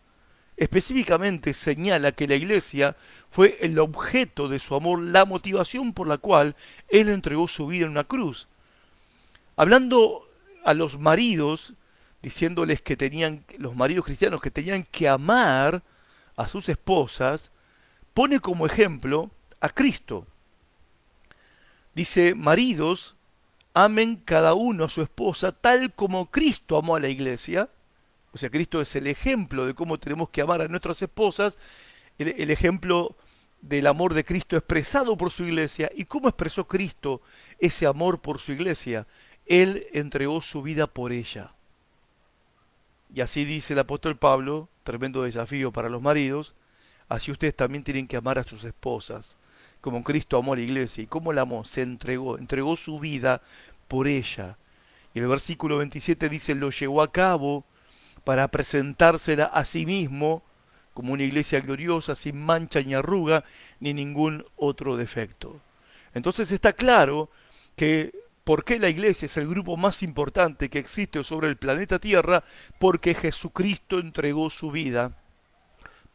Específicamente 0.57 1.53
señala 1.53 2.13
que 2.13 2.29
la 2.29 2.37
iglesia 2.37 2.95
fue 3.29 3.57
el 3.61 3.77
objeto 3.81 4.47
de 4.49 4.61
su 4.61 4.77
amor, 4.77 5.03
la 5.03 5.25
motivación 5.25 5.93
por 5.93 6.07
la 6.07 6.19
cual 6.19 6.55
Él 6.87 7.09
entregó 7.09 7.49
su 7.49 7.67
vida 7.67 7.87
en 7.87 7.91
una 7.91 8.05
cruz. 8.05 8.47
Hablando 9.57 10.29
a 10.65 10.75
los 10.75 10.97
maridos, 11.01 11.75
diciéndoles 12.23 12.81
que 12.81 12.97
tenían, 12.97 13.45
los 13.59 13.75
maridos 13.75 14.05
cristianos 14.05 14.41
que 14.41 14.53
tenían 14.53 14.85
que 14.85 15.09
amar 15.09 15.83
a 16.37 16.47
sus 16.47 16.69
esposas, 16.69 17.51
pone 18.15 18.39
como 18.39 18.65
ejemplo 18.65 19.29
a 19.61 19.71
Cristo. 19.71 20.25
Dice, 21.97 22.37
maridos, 22.37 23.16
amen 23.77 24.17
cada 24.17 24.55
uno 24.55 24.85
a 24.85 24.89
su 24.89 25.03
esposa 25.03 25.53
tal 25.53 25.93
como 25.93 26.31
Cristo 26.31 26.79
amó 26.79 26.97
a 26.97 27.01
la 27.01 27.11
iglesia. 27.11 27.69
O 28.33 28.39
sea, 28.39 28.49
Cristo 28.49 28.81
es 28.81 28.97
el 28.97 29.07
ejemplo 29.07 29.67
de 29.67 29.75
cómo 29.75 29.99
tenemos 29.99 30.31
que 30.31 30.41
amar 30.41 30.63
a 30.63 30.69
nuestras 30.69 31.03
esposas, 31.03 31.59
el, 32.19 32.51
ejemplo 32.51 33.17
del 33.61 33.87
amor 33.87 34.15
de 34.15 34.25
Cristo 34.25 34.57
expresado 34.57 35.19
por 35.19 35.31
su 35.31 35.45
iglesia. 35.45 35.91
¿Y 35.95 36.07
cómo 36.07 36.31
expresó 36.31 36.67
Cristo 36.67 37.21
ese 37.59 37.87
amor 37.87 38.23
por 38.23 38.39
su 38.39 38.53
iglesia? 38.53 39.07
Él 39.45 39.87
entregó 39.93 40.41
su 40.41 40.63
vida 40.63 40.87
por 40.87 41.13
ella. 41.13 41.53
Y 43.15 43.21
así 43.21 43.45
dice 43.45 43.75
el 43.75 43.81
apóstol 43.81 44.17
Pablo, 44.17 44.71
tremendo 44.85 45.23
desafío 45.23 45.71
para 45.71 45.91
los 45.91 46.01
maridos, 46.01 46.55
así 47.11 47.31
ustedes 47.31 47.55
también 47.55 47.85
tienen 47.85 48.09
que 48.09 48.17
amar 48.17 48.39
a 48.39 48.43
sus 48.43 48.65
esposas 48.65 49.37
como 49.87 50.03
Cristo 50.03 50.37
amó 50.37 50.55
a 50.55 50.57
la 50.57 50.63
iglesia. 50.63 51.05
¿Y 51.05 51.07
cómo 51.07 51.33
la 51.33 51.43
amó? 51.43 51.65
Se 51.65 51.81
entregó, 51.81 52.39
entregó 52.39 52.77
su 52.77 52.99
vida 52.99 53.41
por 53.87 54.09
ella. 54.09 54.59
Y 55.15 55.21
el 55.21 55.29
versículo 55.29 55.79
27 55.79 56.29
dice, 56.29 56.57
lo 56.57 56.71
llevó 56.71 57.03
a 57.03 57.13
cabo 57.13 57.65
para 58.25 58.49
presentársela 58.49 59.45
a 59.45 59.65
sí 59.65 59.87
mismo 59.87 60.43
como 60.93 61.13
una 61.13 61.23
iglesia 61.23 61.61
gloriosa, 61.61 62.17
sin 62.17 62.45
mancha 62.45 62.81
ni 62.81 62.95
arruga, 62.95 63.45
ni 63.79 63.95
ningún 63.95 64.45
otro 64.57 64.97
defecto. 64.97 65.61
Entonces 66.15 66.51
está 66.51 66.73
claro 66.73 67.31
que 67.77 68.13
¿por 68.43 68.65
qué 68.65 68.81
la 68.81 68.89
iglesia 68.89 69.27
es 69.27 69.37
el 69.37 69.47
grupo 69.47 69.77
más 69.77 70.03
importante 70.03 70.69
que 70.69 70.81
existe 70.81 71.23
sobre 71.23 71.47
el 71.47 71.59
planeta 71.59 72.01
Tierra? 72.01 72.43
Porque 72.81 73.15
Jesucristo 73.15 74.01
entregó 74.01 74.51
su 74.51 74.73
vida 74.73 75.17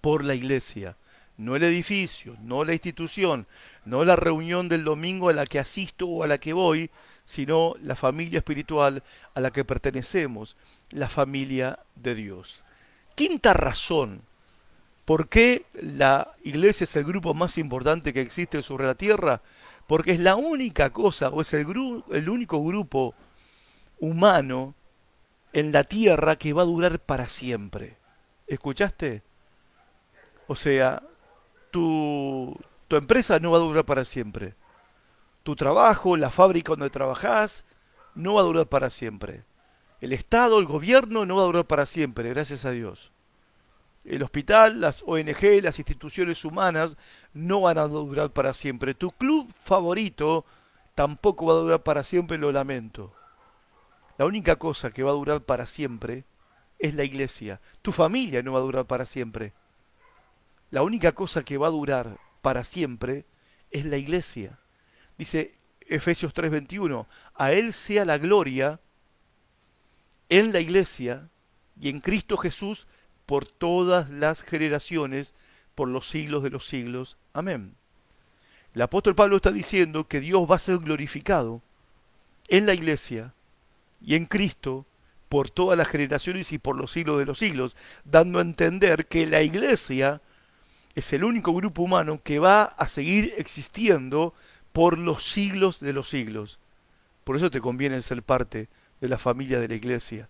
por 0.02 0.26
la 0.26 0.36
iglesia 0.36 0.98
no 1.42 1.56
el 1.56 1.64
edificio, 1.64 2.38
no 2.44 2.64
la 2.64 2.74
institución, 2.74 3.48
no 3.84 4.06
la 4.06 4.16
reunión 4.16 4.70
del 4.70 4.84
domingo 4.84 5.30
a 5.30 5.34
la 5.34 5.48
que 5.48 5.58
asisto 5.58 6.08
o 6.08 6.24
a 6.24 6.28
la 6.28 6.38
que 6.38 6.54
voy, 6.54 6.92
sino 7.26 7.74
la 7.82 7.96
familia 7.96 8.40
espiritual 8.40 9.04
a 9.34 9.42
la 9.42 9.52
que 9.52 9.66
pertenecemos, 9.66 10.56
la 10.92 11.10
familia 11.10 11.80
de 11.96 12.14
Dios. 12.14 12.64
Quinta 13.16 13.54
razón, 13.54 14.22
¿por 15.04 15.30
qué 15.30 15.66
la 15.74 16.36
iglesia 16.44 16.84
es 16.84 16.96
el 16.96 17.06
grupo 17.06 17.34
más 17.34 17.58
importante 17.58 18.14
que 18.14 18.22
existe 18.22 18.62
sobre 18.62 18.86
la 18.86 18.96
tierra? 18.96 19.42
Porque 19.88 20.12
es 20.12 20.20
la 20.20 20.36
única 20.36 20.92
cosa, 20.92 21.30
o 21.30 21.42
es 21.42 21.54
el, 21.56 21.66
el 22.12 22.30
único 22.30 22.64
grupo 22.64 23.16
humano 24.00 24.76
en 25.54 25.72
la 25.72 25.86
tierra 25.86 26.36
que 26.36 26.54
va 26.54 26.62
a 26.62 26.66
durar 26.66 27.00
para 27.00 27.26
siempre. 27.28 27.98
¿Escuchaste? 28.46 29.24
O 30.48 30.56
sea, 30.56 31.02
tu, 31.72 32.60
empresa 32.90 33.40
no 33.40 33.52
va 33.52 33.58
a 33.58 33.62
durar 33.62 33.86
para 33.86 34.06
siempre. 34.06 34.56
Tu 35.44 35.56
trabajo, 35.56 36.18
la 36.18 36.30
fábrica 36.30 36.72
donde 36.72 36.90
trabajas, 36.90 37.66
no 38.14 38.36
va 38.36 38.42
a 38.42 38.46
durar 38.46 38.68
para 38.68 38.90
siempre. 38.90 39.44
El 40.02 40.14
Estado, 40.14 40.60
el 40.60 40.66
gobierno 40.66 41.26
no 41.26 41.38
va 41.38 41.44
a 41.44 41.46
durar 41.46 41.66
para 41.66 41.86
siempre, 41.86 42.30
gracias 42.30 42.66
a 42.66 42.72
Dios. 42.72 43.12
El 44.04 44.24
hospital, 44.24 44.82
las 44.82 45.04
ONG, 45.06 45.62
las 45.62 45.78
instituciones 45.78 46.44
humanas 46.44 46.98
no 47.34 47.62
van 47.62 47.78
a 47.78 47.88
durar 47.88 48.32
para 48.32 48.54
siempre. 48.54 48.94
Tu 48.94 49.12
club 49.12 49.52
favorito 49.64 50.46
tampoco 50.96 51.46
va 51.46 51.54
a 51.54 51.58
durar 51.58 51.84
para 51.84 52.04
siempre, 52.04 52.38
lo 52.38 52.52
lamento. 52.52 53.14
La 54.18 54.26
única 54.26 54.58
cosa 54.58 54.92
que 54.92 55.04
va 55.04 55.12
a 55.12 55.16
durar 55.16 55.42
para 55.42 55.66
siempre 55.66 56.26
es 56.80 56.96
la 56.96 57.04
iglesia. 57.04 57.62
Tu 57.82 57.92
familia 57.92 58.42
no 58.42 58.54
va 58.54 58.60
a 58.60 58.64
durar 58.64 58.86
para 58.86 59.06
siempre. 59.06 59.54
La 60.72 60.84
única 60.84 61.12
cosa 61.12 61.44
que 61.44 61.58
va 61.58 61.68
a 61.68 61.72
durar 61.72 62.18
para 62.42 62.64
siempre 62.64 63.26
es 63.70 63.86
la 63.86 63.98
iglesia. 63.98 64.58
Dice 65.18 65.54
Efesios 65.82 66.34
3:21, 66.34 67.06
a 67.36 67.52
Él 67.52 67.74
sea 67.74 68.06
la 68.06 68.18
gloria 68.18 68.80
en 70.30 70.54
la 70.54 70.62
iglesia 70.62 71.30
y 71.80 71.90
en 71.90 72.00
Cristo 72.00 72.38
Jesús 72.38 72.88
por 73.26 73.46
todas 73.46 74.10
las 74.10 74.44
generaciones, 74.44 75.34
por 75.76 75.90
los 75.90 76.08
siglos 76.10 76.42
de 76.42 76.50
los 76.50 76.66
siglos. 76.66 77.18
Amén. 77.34 77.76
El 78.74 78.82
apóstol 78.82 79.16
Pablo 79.16 79.36
está 79.36 79.52
diciendo 79.52 80.08
que 80.08 80.22
Dios 80.22 80.50
va 80.50 80.56
a 80.56 80.60
ser 80.60 80.78
glorificado 80.78 81.62
en 82.48 82.66
la 82.66 82.74
iglesia 82.74 83.34
y 84.02 84.16
en 84.16 84.26
Cristo 84.26 84.86
por 85.28 85.50
todas 85.50 85.78
las 85.78 85.90
generaciones 85.90 86.54
y 86.54 86.60
por 86.60 86.78
los 86.78 86.92
siglos 86.92 87.20
de 87.20 87.26
los 87.26 87.40
siglos, 87.40 87.76
dando 88.06 88.40
a 88.40 88.42
entender 88.42 89.08
que 89.08 89.28
la 89.28 89.42
iglesia 89.42 90.22
es 90.96 91.14
el 91.14 91.24
único 91.24 91.54
grupo 91.54 91.84
humano 91.84 92.22
que 92.24 92.40
va 92.40 92.64
a 92.64 92.88
seguir 92.88 93.34
existiendo 93.38 94.34
por 94.74 94.98
los 94.98 95.24
siglos 95.24 95.80
de 95.80 95.94
los 95.94 96.10
siglos. 96.10 96.60
Por 97.24 97.36
eso 97.36 97.52
te 97.52 97.62
conviene 97.62 98.02
ser 98.02 98.24
parte 98.24 98.68
de 99.00 99.10
la 99.10 99.18
familia 99.18 99.60
de 99.60 99.68
la 99.68 99.76
iglesia. 99.76 100.30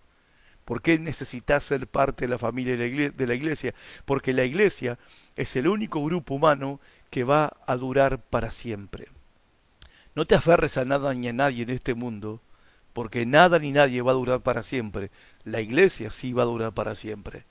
¿Por 0.64 0.80
qué 0.80 0.98
necesitas 0.98 1.64
ser 1.64 1.86
parte 1.88 2.26
de 2.26 2.30
la 2.30 2.38
familia 2.38 2.76
de 2.76 3.26
la 3.26 3.34
iglesia? 3.34 3.74
Porque 4.04 4.32
la 4.32 4.44
iglesia 4.44 4.98
es 5.34 5.56
el 5.56 5.66
único 5.66 6.04
grupo 6.04 6.34
humano 6.34 6.80
que 7.10 7.24
va 7.24 7.56
a 7.66 7.76
durar 7.76 8.20
para 8.20 8.50
siempre. 8.50 9.08
No 10.14 10.26
te 10.26 10.34
aferres 10.34 10.76
a 10.76 10.84
nada 10.84 11.14
ni 11.14 11.28
a 11.28 11.32
nadie 11.32 11.64
en 11.64 11.70
este 11.70 11.94
mundo, 11.94 12.40
porque 12.92 13.26
nada 13.26 13.58
ni 13.58 13.72
nadie 13.72 14.02
va 14.02 14.12
a 14.12 14.14
durar 14.14 14.40
para 14.42 14.62
siempre. 14.62 15.10
La 15.44 15.60
iglesia 15.60 16.12
sí 16.12 16.32
va 16.32 16.42
a 16.42 16.46
durar 16.46 16.72
para 16.72 16.94
siempre. 16.94 17.44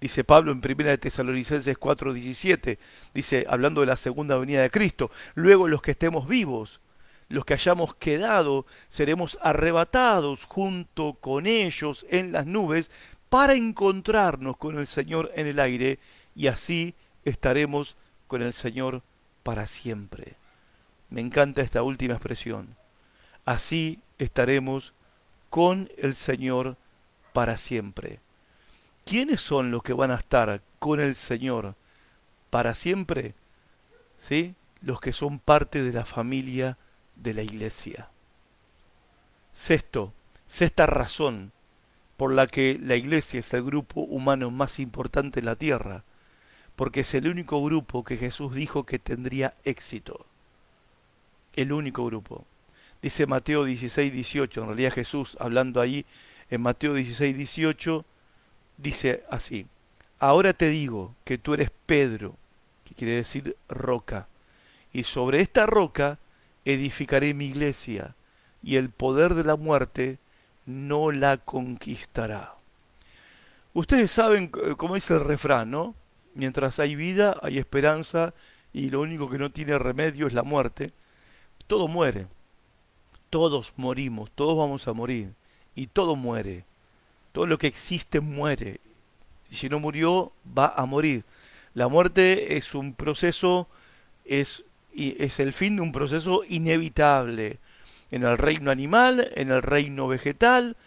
Dice 0.00 0.24
Pablo 0.24 0.52
en 0.52 0.58
1 0.58 0.90
de 0.90 0.98
Tesalonicenses 0.98 1.78
4:17, 1.78 2.78
dice, 3.14 3.46
hablando 3.48 3.80
de 3.80 3.86
la 3.86 3.96
segunda 3.96 4.36
venida 4.36 4.62
de 4.62 4.70
Cristo, 4.70 5.10
luego 5.34 5.68
los 5.68 5.80
que 5.80 5.92
estemos 5.92 6.28
vivos, 6.28 6.80
los 7.28 7.44
que 7.44 7.54
hayamos 7.54 7.94
quedado, 7.94 8.66
seremos 8.88 9.38
arrebatados 9.40 10.44
junto 10.44 11.14
con 11.14 11.46
ellos 11.46 12.06
en 12.10 12.32
las 12.32 12.46
nubes 12.46 12.90
para 13.28 13.54
encontrarnos 13.54 14.56
con 14.58 14.78
el 14.78 14.86
Señor 14.86 15.32
en 15.34 15.46
el 15.46 15.58
aire 15.58 15.98
y 16.34 16.46
así 16.48 16.94
estaremos 17.24 17.96
con 18.26 18.42
el 18.42 18.52
Señor 18.52 19.02
para 19.42 19.66
siempre. 19.66 20.34
Me 21.08 21.20
encanta 21.20 21.62
esta 21.62 21.82
última 21.82 22.14
expresión. 22.14 22.76
Así 23.44 24.00
estaremos 24.18 24.92
con 25.50 25.90
el 25.96 26.14
Señor 26.14 26.76
para 27.32 27.56
siempre. 27.56 28.20
¿Quiénes 29.06 29.40
son 29.40 29.70
los 29.70 29.84
que 29.84 29.92
van 29.92 30.10
a 30.10 30.16
estar 30.16 30.60
con 30.80 30.98
el 30.98 31.14
Señor 31.14 31.76
para 32.50 32.74
siempre? 32.74 33.36
¿Sí? 34.16 34.56
Los 34.82 35.00
que 35.00 35.12
son 35.12 35.38
parte 35.38 35.84
de 35.84 35.92
la 35.92 36.04
familia 36.04 36.76
de 37.14 37.32
la 37.32 37.42
iglesia. 37.42 38.10
Sexto, 39.52 40.12
sexta 40.48 40.86
razón 40.86 41.52
por 42.16 42.34
la 42.34 42.48
que 42.48 42.80
la 42.82 42.96
iglesia 42.96 43.38
es 43.38 43.54
el 43.54 43.62
grupo 43.62 44.00
humano 44.00 44.50
más 44.50 44.80
importante 44.80 45.38
en 45.38 45.46
la 45.46 45.54
tierra, 45.54 46.02
porque 46.74 47.00
es 47.00 47.14
el 47.14 47.28
único 47.28 47.62
grupo 47.62 48.02
que 48.02 48.16
Jesús 48.16 48.56
dijo 48.56 48.86
que 48.86 48.98
tendría 48.98 49.54
éxito. 49.62 50.26
El 51.54 51.70
único 51.70 52.04
grupo. 52.06 52.44
Dice 53.00 53.28
Mateo 53.28 53.62
16, 53.62 54.12
18, 54.12 54.62
en 54.62 54.66
realidad 54.66 54.92
Jesús 54.92 55.36
hablando 55.38 55.80
ahí 55.80 56.04
en 56.50 56.60
Mateo 56.60 56.94
16, 56.94 57.36
18, 57.36 58.04
dice 58.76 59.24
así, 59.30 59.66
ahora 60.18 60.52
te 60.52 60.68
digo 60.68 61.14
que 61.24 61.38
tú 61.38 61.54
eres 61.54 61.70
Pedro, 61.86 62.36
que 62.84 62.94
quiere 62.94 63.14
decir 63.14 63.56
roca, 63.68 64.28
y 64.92 65.04
sobre 65.04 65.40
esta 65.40 65.66
roca 65.66 66.18
edificaré 66.64 67.34
mi 67.34 67.46
iglesia, 67.46 68.14
y 68.62 68.76
el 68.76 68.90
poder 68.90 69.34
de 69.34 69.44
la 69.44 69.56
muerte 69.56 70.18
no 70.64 71.12
la 71.12 71.36
conquistará. 71.36 72.54
Ustedes 73.72 74.10
saben 74.10 74.48
cómo 74.76 74.94
dice 74.94 75.14
el 75.14 75.20
refrán, 75.20 75.70
¿no? 75.70 75.94
Mientras 76.34 76.80
hay 76.80 76.96
vida, 76.96 77.36
hay 77.42 77.58
esperanza, 77.58 78.34
y 78.72 78.90
lo 78.90 79.00
único 79.00 79.30
que 79.30 79.38
no 79.38 79.50
tiene 79.50 79.78
remedio 79.78 80.26
es 80.26 80.34
la 80.34 80.42
muerte. 80.42 80.92
Todo 81.66 81.88
muere. 81.88 82.26
Todos 83.30 83.72
morimos, 83.76 84.30
todos 84.32 84.56
vamos 84.56 84.86
a 84.86 84.92
morir. 84.92 85.32
Y 85.74 85.86
todo 85.86 86.16
muere. 86.16 86.64
Todo 87.36 87.44
lo 87.44 87.58
que 87.58 87.66
existe 87.66 88.20
muere. 88.20 88.80
Si 89.50 89.68
no 89.68 89.78
murió, 89.78 90.32
va 90.56 90.72
a 90.74 90.86
morir. 90.86 91.22
La 91.74 91.86
muerte 91.86 92.56
es 92.56 92.74
un 92.74 92.94
proceso, 92.94 93.68
es 94.24 94.64
es 94.94 95.38
el 95.38 95.52
fin 95.52 95.76
de 95.76 95.82
un 95.82 95.92
proceso 95.92 96.44
inevitable 96.48 97.58
en 98.10 98.22
el 98.22 98.38
reino 98.38 98.70
animal, 98.70 99.30
en 99.34 99.50
el 99.50 99.60
reino 99.60 100.08
vegetal, 100.08 100.78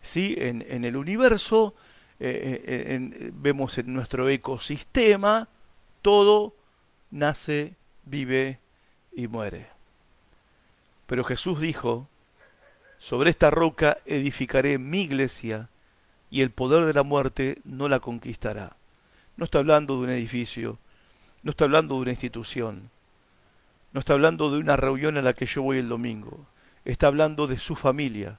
¿sí? 0.00 0.34
en, 0.38 0.62
el 0.82 0.96
universo, 0.96 1.74
eh, 2.20 2.62
eh, 2.64 3.30
vemos 3.34 3.76
en 3.76 3.92
nuestro 3.92 4.30
ecosistema, 4.30 5.46
todo 6.00 6.54
nace, 7.10 7.74
vive 8.06 8.60
y 9.14 9.28
muere. 9.28 9.66
Pero 11.06 11.22
Jesús 11.22 11.60
dijo, 11.60 12.08
sobre 12.96 13.28
esta 13.28 13.50
roca 13.50 13.98
edificaré 14.06 14.78
mi 14.78 15.02
iglesia 15.02 15.68
y 16.30 16.42
el 16.42 16.50
poder 16.50 16.84
de 16.84 16.92
la 16.92 17.02
muerte 17.02 17.58
no 17.64 17.88
la 17.88 18.00
conquistará. 18.00 18.76
No 19.36 19.44
está 19.44 19.58
hablando 19.58 19.96
de 19.96 20.04
un 20.04 20.10
edificio, 20.10 20.78
no 21.42 21.50
está 21.50 21.64
hablando 21.64 21.94
de 21.94 22.02
una 22.02 22.10
institución, 22.10 22.90
no 23.92 24.00
está 24.00 24.12
hablando 24.14 24.50
de 24.50 24.58
una 24.58 24.76
reunión 24.76 25.16
a 25.16 25.22
la 25.22 25.32
que 25.32 25.46
yo 25.46 25.62
voy 25.62 25.78
el 25.78 25.88
domingo. 25.88 26.46
Está 26.84 27.06
hablando 27.06 27.46
de 27.46 27.58
su 27.58 27.76
familia, 27.76 28.38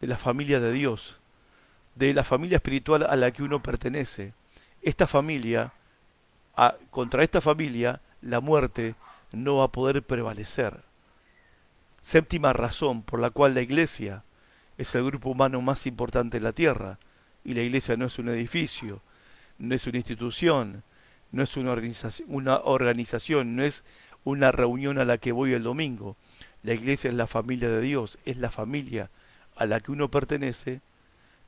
de 0.00 0.06
la 0.06 0.18
familia 0.18 0.60
de 0.60 0.72
Dios, 0.72 1.20
de 1.94 2.12
la 2.12 2.24
familia 2.24 2.56
espiritual 2.56 3.06
a 3.08 3.16
la 3.16 3.30
que 3.30 3.42
uno 3.42 3.62
pertenece. 3.62 4.34
Esta 4.82 5.06
familia, 5.06 5.72
contra 6.90 7.22
esta 7.22 7.40
familia, 7.40 8.00
la 8.20 8.40
muerte 8.40 8.94
no 9.32 9.56
va 9.56 9.64
a 9.64 9.72
poder 9.72 10.02
prevalecer. 10.02 10.82
Séptima 12.00 12.52
razón 12.52 13.02
por 13.02 13.20
la 13.20 13.30
cual 13.30 13.54
la 13.54 13.62
iglesia 13.62 14.22
es 14.78 14.94
el 14.94 15.04
grupo 15.04 15.30
humano 15.30 15.60
más 15.60 15.86
importante 15.86 16.36
en 16.36 16.44
la 16.44 16.52
tierra. 16.52 16.98
Y 17.46 17.54
la 17.54 17.62
iglesia 17.62 17.96
no 17.96 18.06
es 18.06 18.18
un 18.18 18.28
edificio, 18.28 19.00
no 19.60 19.72
es 19.72 19.86
una 19.86 19.98
institución, 19.98 20.82
no 21.30 21.44
es 21.44 21.56
una 21.56 21.70
organización, 21.70 22.26
una 22.28 22.58
organización 22.58 23.54
no 23.54 23.62
es 23.62 23.84
una 24.24 24.50
reunión 24.50 24.98
a 24.98 25.04
la 25.04 25.18
que 25.18 25.30
voy 25.30 25.52
el 25.52 25.62
domingo. 25.62 26.16
La 26.64 26.74
iglesia 26.74 27.08
es 27.08 27.14
la 27.14 27.28
familia 27.28 27.68
de 27.68 27.80
Dios, 27.80 28.18
es 28.24 28.38
la 28.38 28.50
familia 28.50 29.10
a 29.54 29.64
la 29.66 29.78
que 29.78 29.92
uno 29.92 30.10
pertenece. 30.10 30.80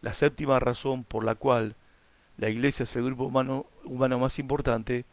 La 0.01 0.15
séptima 0.15 0.61
razón 0.61 1.03
por 1.03 1.25
la 1.25 1.35
cual 1.35 1.75
la 2.37 2.49
iglesia 2.49 2.85
es 2.85 2.95
el 2.95 3.03
grupo 3.03 3.25
humano, 3.25 3.67
humano 3.83 4.21
más 4.21 4.39
importante, 4.39 5.05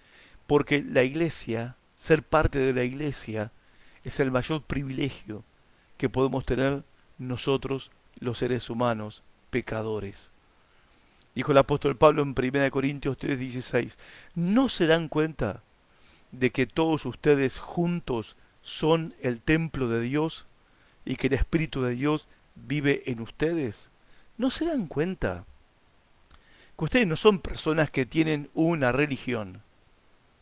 porque 0.46 0.84
la 0.84 1.02
iglesia, 1.02 1.78
ser 1.96 2.22
parte 2.22 2.60
de 2.60 2.74
la 2.74 2.84
iglesia, 2.84 3.52
es 4.04 4.20
el 4.20 4.30
mayor 4.30 4.62
privilegio 4.62 5.44
que 5.98 6.10
podemos 6.10 6.46
tener 6.46 6.84
nosotros 7.18 7.92
los 8.20 8.38
seres 8.38 8.70
humanos 8.70 9.24
pecadores. 9.50 10.30
Dijo 11.36 11.52
el 11.52 11.58
apóstol 11.58 11.98
Pablo 11.98 12.24
en 12.24 12.30
1 12.30 12.72
Corintios 12.72 13.18
3:16, 13.18 13.98
¿no 14.36 14.70
se 14.70 14.88
dan 14.88 15.10
cuenta 15.10 15.62
de 16.32 16.50
que 16.50 16.66
todos 16.66 17.06
ustedes 17.06 17.60
juntos 17.60 18.38
son 18.62 19.14
el 19.22 19.42
templo 19.42 19.90
de 19.90 20.00
Dios 20.00 20.48
y 21.04 21.18
que 21.18 21.28
el 21.28 21.34
Espíritu 21.34 21.84
de 21.84 21.96
Dios 21.96 22.30
vive 22.56 23.04
en 23.06 23.20
ustedes? 23.20 23.90
¿No 24.38 24.50
se 24.50 24.66
dan 24.66 24.88
cuenta? 24.88 25.44
Que 26.78 26.86
ustedes 26.86 27.08
no 27.08 27.18
son 27.18 27.40
personas 27.40 27.92
que 27.92 28.06
tienen 28.06 28.50
una 28.54 28.94
religión. 28.94 29.62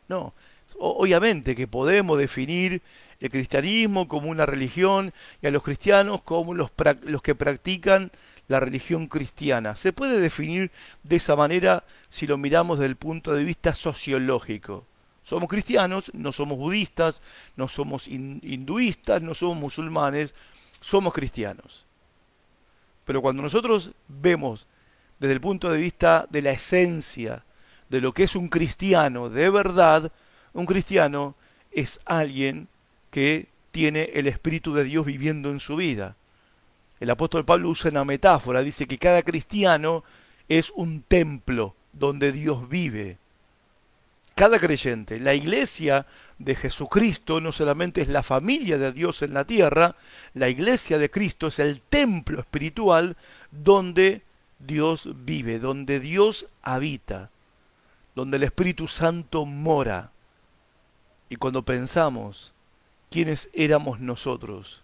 No, 0.08 0.34
obviamente 0.78 1.56
que 1.56 1.68
podemos 1.68 2.20
definir 2.20 2.84
el 3.20 3.30
cristianismo 3.32 4.08
como 4.08 4.30
una 4.30 4.46
religión 4.46 5.12
y 5.42 5.48
a 5.48 5.52
los 5.52 5.64
cristianos 5.64 6.22
como 6.22 6.54
los, 6.54 6.72
los 7.04 7.22
que 7.24 7.36
practican 7.36 8.12
la 8.48 8.60
religión 8.60 9.08
cristiana. 9.08 9.76
Se 9.76 9.94
puede 9.94 10.20
definir 10.20 10.72
de 11.04 11.16
esa 11.16 11.36
manera 11.36 11.84
si 12.10 12.28
lo 12.28 12.38
miramos 12.38 12.80
desde 12.80 12.90
el 12.90 12.96
punto 12.96 13.34
de 13.34 13.44
vista 13.44 13.74
sociológico. 13.74 14.86
Somos 15.24 15.50
cristianos, 15.50 16.12
no 16.14 16.32
somos 16.34 16.58
budistas, 16.58 17.22
no 17.56 17.68
somos 17.68 18.08
hinduistas, 18.08 19.22
no 19.22 19.34
somos 19.34 19.58
musulmanes, 19.58 20.36
somos 20.82 21.14
cristianos. 21.14 21.86
Pero 23.06 23.22
cuando 23.22 23.42
nosotros 23.42 23.92
vemos 24.08 24.68
desde 25.20 25.34
el 25.34 25.42
punto 25.42 25.72
de 25.72 25.80
vista 25.80 26.28
de 26.30 26.42
la 26.42 26.52
esencia 26.52 27.46
de 27.90 28.02
lo 28.02 28.14
que 28.14 28.24
es 28.24 28.36
un 28.36 28.50
cristiano 28.50 29.30
de 29.30 29.50
verdad, 29.50 30.12
un 30.54 30.66
cristiano 30.66 31.36
es 31.72 32.02
alguien 32.06 32.68
que 33.10 33.48
tiene 33.72 34.12
el 34.14 34.28
Espíritu 34.28 34.74
de 34.74 34.84
Dios 34.84 35.06
viviendo 35.06 35.50
en 35.50 35.60
su 35.60 35.76
vida. 35.76 36.16
El 37.04 37.10
apóstol 37.10 37.44
Pablo 37.44 37.68
usa 37.68 37.92
una 37.92 38.06
metáfora, 38.06 38.62
dice 38.62 38.88
que 38.88 38.98
cada 38.98 39.24
cristiano 39.24 40.06
es 40.48 40.70
un 40.70 41.02
templo 41.02 41.76
donde 41.92 42.32
Dios 42.32 42.70
vive 42.70 43.18
cada 44.36 44.58
creyente. 44.58 45.20
La 45.20 45.34
iglesia 45.34 46.06
de 46.40 46.56
Jesucristo 46.56 47.42
no 47.42 47.52
solamente 47.52 48.00
es 48.00 48.08
la 48.08 48.24
familia 48.24 48.78
de 48.78 48.94
Dios 48.94 49.22
en 49.22 49.34
la 49.34 49.44
tierra, 49.44 49.98
la 50.34 50.48
iglesia 50.48 50.98
de 50.98 51.12
Cristo 51.12 51.48
es 51.48 51.60
el 51.60 51.82
templo 51.82 52.40
espiritual 52.40 53.18
donde 53.52 54.22
Dios 54.60 55.10
vive, 55.26 55.60
donde 55.60 56.00
Dios 56.00 56.48
habita, 56.62 57.32
donde 58.16 58.38
el 58.38 58.44
Espíritu 58.44 58.88
Santo 58.88 59.46
mora. 59.46 60.12
Y 61.28 61.36
cuando 61.36 61.64
pensamos 61.64 62.54
quiénes 63.10 63.50
éramos 63.54 64.00
nosotros, 64.00 64.84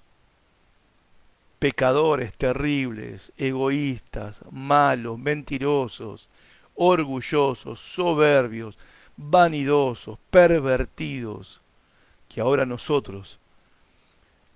pecadores 1.59 2.33
terribles, 2.33 3.33
egoístas, 3.37 4.41
malos, 4.49 5.19
mentirosos, 5.19 6.29
orgullosos, 6.75 7.79
soberbios, 7.79 8.79
vanidosos, 9.17 10.17
pervertidos, 10.29 11.61
que 12.29 12.39
ahora 12.39 12.65
nosotros 12.65 13.39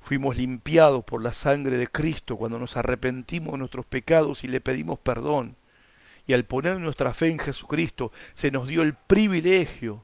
fuimos 0.02 0.38
limpiados 0.38 1.04
por 1.04 1.22
la 1.22 1.34
sangre 1.34 1.78
de 1.78 1.88
Cristo 1.88 2.38
cuando 2.38 2.60
nos 2.60 2.78
arrepentimos 2.78 3.54
de 3.54 3.58
nuestros 3.58 3.86
pecados 3.86 4.44
y 4.44 4.48
le 4.48 4.62
pedimos 4.62 5.00
perdón. 5.00 5.56
Y 6.26 6.34
al 6.34 6.46
poner 6.46 6.80
nuestra 6.80 7.14
fe 7.14 7.30
en 7.30 7.40
Jesucristo 7.40 8.12
se 8.34 8.52
nos 8.52 8.68
dio 8.68 8.82
el 8.82 8.94
privilegio 8.94 10.04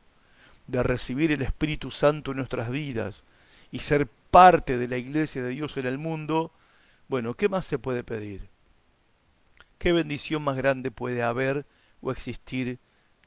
de 0.67 0.83
recibir 0.83 1.31
el 1.31 1.41
Espíritu 1.41 1.91
Santo 1.91 2.31
en 2.31 2.37
nuestras 2.37 2.69
vidas 2.69 3.23
y 3.71 3.79
ser 3.79 4.07
parte 4.31 4.77
de 4.77 4.87
la 4.87 4.97
iglesia 4.97 5.41
de 5.41 5.49
Dios 5.49 5.77
en 5.77 5.85
el 5.85 5.97
mundo, 5.97 6.51
Bueno, 7.09 7.33
¿qué 7.33 7.49
más 7.49 7.65
se 7.65 7.79
puede 7.79 8.03
pedir? 8.03 8.47
¿Qué 9.79 9.91
bendición 9.91 10.43
más 10.43 10.55
grande 10.55 10.91
puede 10.91 11.23
haber 11.23 11.65
o 12.01 12.11
existir 12.11 12.77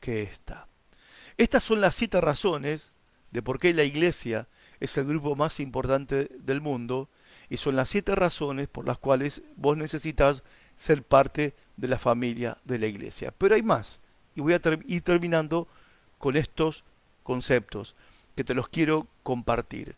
que 0.00 0.22
esta? 0.22 0.68
Estas 1.36 1.64
son 1.64 1.80
las 1.80 1.96
siete 1.96 2.20
razones 2.20 2.92
de 3.32 3.42
por 3.42 3.58
qué 3.58 3.74
la 3.74 3.82
iglesia 3.82 4.46
es 4.78 4.96
el 4.98 5.06
grupo 5.06 5.34
más 5.34 5.58
importante 5.58 6.30
del 6.38 6.60
mundo 6.60 7.08
y 7.50 7.56
son 7.56 7.74
las 7.74 7.88
siete 7.88 8.14
razones 8.14 8.68
por 8.68 8.86
las 8.86 8.98
cuales 8.98 9.42
vos 9.56 9.76
necesitas 9.76 10.44
ser 10.76 11.02
parte 11.02 11.56
de 11.76 11.88
la 11.88 11.98
familia 11.98 12.58
de 12.64 12.78
la 12.78 12.86
iglesia. 12.86 13.34
Pero 13.36 13.56
hay 13.56 13.62
más 13.62 14.00
y 14.36 14.42
voy 14.42 14.52
a 14.52 14.60
ir 14.86 15.02
terminando 15.02 15.66
con 16.18 16.36
estos 16.36 16.84
conceptos 17.24 17.96
que 18.36 18.44
te 18.44 18.54
los 18.54 18.68
quiero 18.68 19.08
compartir. 19.24 19.96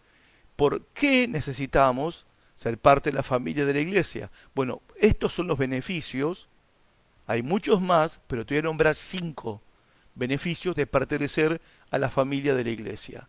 ¿Por 0.57 0.87
qué 0.87 1.29
necesitamos 1.29 2.27
ser 2.57 2.79
parte 2.79 3.11
de 3.11 3.17
la 3.17 3.23
familia 3.23 3.65
de 3.65 3.75
la 3.75 3.81
iglesia? 3.81 4.31
Bueno, 4.55 4.83
estos 4.97 5.33
son 5.33 5.47
los 5.47 5.59
beneficios, 5.59 6.49
hay 7.27 7.43
muchos 7.43 7.81
más, 7.81 8.21
pero 8.27 8.45
te 8.45 8.55
voy 8.55 8.61
a 8.61 8.63
nombrar 8.63 8.95
cinco 8.95 9.63
beneficios 10.15 10.77
de 10.77 10.87
pertenecer 10.87 11.61
a 11.91 11.99
la 11.99 12.11
familia 12.11 12.55
de 12.55 12.65
la 12.65 12.71
iglesia. 12.71 13.29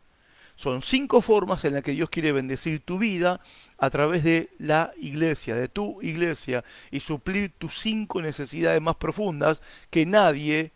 Son 0.56 0.82
cinco 0.82 1.22
formas 1.22 1.66
en 1.66 1.74
las 1.74 1.84
que 1.84 1.92
Dios 1.92 2.10
quiere 2.10 2.32
bendecir 2.32 2.80
tu 2.80 2.98
vida 2.98 3.42
a 3.78 3.90
través 3.90 4.24
de 4.24 4.50
la 4.58 4.94
iglesia, 4.98 5.56
de 5.56 5.68
tu 5.68 6.02
iglesia, 6.02 6.64
y 6.92 7.02
suplir 7.02 7.52
tus 7.58 7.78
cinco 7.78 8.22
necesidades 8.22 8.82
más 8.82 8.96
profundas 8.96 9.62
que 9.90 10.06
nadie 10.06 10.72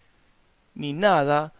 ni 0.73 0.91
nada 0.91 1.53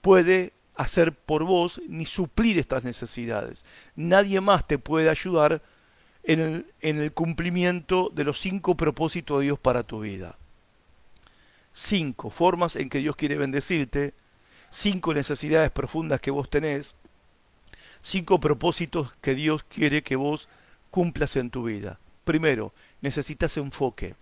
puede 0.00 0.54
hacer 0.74 1.12
por 1.12 1.44
vos 1.44 1.80
ni 1.86 2.06
suplir 2.06 2.58
estas 2.58 2.84
necesidades. 2.84 3.64
Nadie 3.94 4.40
más 4.40 4.66
te 4.66 4.78
puede 4.78 5.10
ayudar 5.10 5.62
en 6.26 6.40
el, 6.40 6.66
en 6.80 6.98
el 6.98 7.12
cumplimiento 7.12 8.10
de 8.12 8.24
los 8.24 8.40
cinco 8.40 8.76
propósitos 8.76 9.38
de 9.38 9.44
Dios 9.44 9.58
para 9.58 9.84
tu 9.84 10.00
vida. 10.00 10.36
Cinco 11.72 12.30
formas 12.30 12.74
en 12.76 12.90
que 12.90 12.98
Dios 12.98 13.16
quiere 13.16 13.36
bendecirte, 13.36 14.12
cinco 14.70 15.14
necesidades 15.14 15.70
profundas 15.70 16.20
que 16.20 16.32
vos 16.32 16.50
tenés, 16.50 16.96
cinco 18.00 18.40
propósitos 18.40 19.14
que 19.20 19.34
Dios 19.34 19.62
quiere 19.64 20.02
que 20.02 20.16
vos 20.16 20.48
cumplas 20.90 21.36
en 21.36 21.50
tu 21.50 21.64
vida. 21.64 22.00
Primero, 22.24 22.72
necesitas 23.02 23.56
enfoque. 23.56 24.16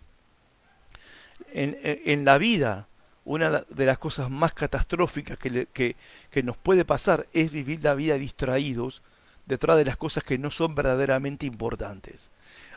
En, 1.52 1.78
en, 1.82 2.24
la 2.24 2.36
vida, 2.36 2.86
una 3.24 3.62
de 3.62 3.86
las 3.86 3.98
cosas 3.98 4.30
más 4.30 4.52
catastróficas 4.52 5.38
que 5.38 6.42
nos 6.42 6.56
puede 6.58 6.84
pasar 6.84 7.26
es 7.32 7.50
vivir 7.50 7.82
la 7.82 7.94
vida 7.94 8.18
distraídos 8.18 9.02
detrás 9.46 9.76
de 9.76 9.84
las 9.84 9.96
cosas 9.96 10.24
que 10.24 10.38
no 10.38 10.50
son 10.50 10.74
verdaderamente 10.74 11.46
importantes. 11.46 12.30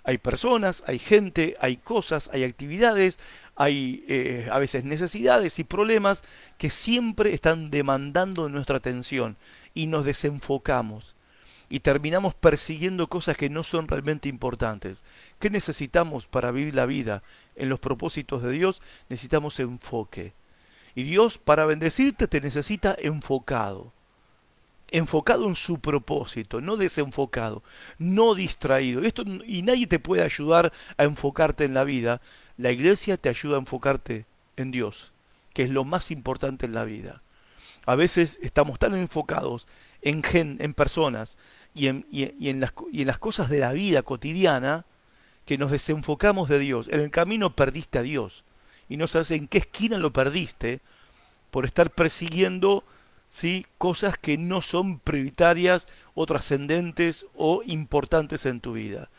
Hay 0.04 0.18
personas, 0.18 0.84
hay 0.88 1.00
gente, 1.00 1.58
hay 1.60 1.78
cosas, 1.78 2.30
hay 2.32 2.44
actividades, 2.44 3.20
hay 3.56 4.06
eh, 4.08 4.48
a 4.52 4.60
veces 4.60 4.84
necesidades 4.84 5.60
y 5.60 5.64
problemas 5.64 6.24
que 6.58 6.70
siempre 6.70 7.34
están 7.34 7.72
demandando 7.72 8.48
nuestra 8.50 8.78
atención 8.78 9.38
y 9.74 9.88
nos 9.88 10.06
desenfocamos 10.06 11.16
y 11.70 11.82
terminamos 11.82 12.36
persiguiendo 12.36 13.08
cosas 13.08 13.36
que 13.36 13.50
no 13.50 13.64
son 13.64 13.88
realmente 13.88 14.30
importantes. 14.30 15.04
¿Qué 15.40 15.50
necesitamos 15.50 16.26
para 16.26 16.52
vivir 16.52 16.76
la 16.76 16.86
vida 16.86 17.24
en 17.56 17.70
los 17.70 17.80
propósitos 17.80 18.42
de 18.44 18.52
Dios? 18.52 18.82
Necesitamos 19.10 19.60
enfoque. 19.60 20.34
Y 20.96 21.04
Dios 21.04 21.38
para 21.38 21.66
bendecirte 21.66 22.28
te 22.28 22.42
necesita 22.42 22.96
enfocado 22.98 23.92
enfocado 24.92 25.48
en 25.48 25.56
su 25.56 25.80
propósito, 25.80 26.62
no 26.62 26.78
desenfocado, 26.78 27.64
no 27.98 28.36
distraído. 28.36 29.02
Esto, 29.02 29.24
y 29.46 29.62
nadie 29.64 29.88
te 29.88 30.00
puede 30.00 30.24
ayudar 30.24 30.72
a 30.98 31.04
enfocarte 31.04 31.66
en 31.66 31.74
la 31.74 31.84
vida. 31.84 32.22
La 32.58 32.72
iglesia 32.72 33.18
te 33.18 33.30
ayuda 33.30 33.56
a 33.56 33.60
enfocarte 33.60 34.26
en 34.56 34.72
Dios, 34.72 35.12
que 35.54 35.64
es 35.64 35.70
lo 35.70 35.84
más 35.84 36.12
importante 36.12 36.66
en 36.66 36.74
la 36.74 36.86
vida. 36.86 37.22
A 37.86 37.96
veces 37.96 38.40
estamos 38.42 38.80
tan 38.80 38.96
enfocados 38.96 39.68
en, 40.02 40.24
gen, 40.24 40.58
en 40.60 40.74
personas 40.74 41.38
y 41.74 41.88
en, 41.88 42.06
y 42.12 42.50
en, 42.50 42.60
las, 42.60 42.74
y 42.92 43.02
en 43.02 43.08
las 43.08 43.18
cosas 43.18 43.50
de 43.50 43.60
la 43.60 43.72
vida 43.72 44.04
cotidiana 44.04 44.86
que 45.46 45.58
nos 45.58 45.72
desenfocamos 45.72 46.50
de 46.50 46.60
Dios. 46.60 46.90
En 46.90 47.00
el 47.00 47.12
camino 47.12 47.56
perdiste 47.56 48.00
a 48.00 48.04
Dios 48.04 48.44
y 48.90 48.98
no 48.98 49.08
sabes 49.08 49.32
en 49.32 49.48
qué 49.48 49.60
esquina 49.60 49.98
lo 49.98 50.12
perdiste 50.12 50.82
por 51.52 51.66
estar 51.66 51.90
persiguiendo 51.90 52.84
¿sí? 53.30 53.66
cosas 53.78 54.18
que 54.18 54.38
no 54.38 54.62
son 54.62 55.00
prioritarias 55.00 55.88
o 56.14 56.26
trascendentes 56.26 57.26
o 57.36 57.62
importantes 57.66 58.46
en 58.46 58.62
tu 58.62 58.74
vida. 58.74 59.10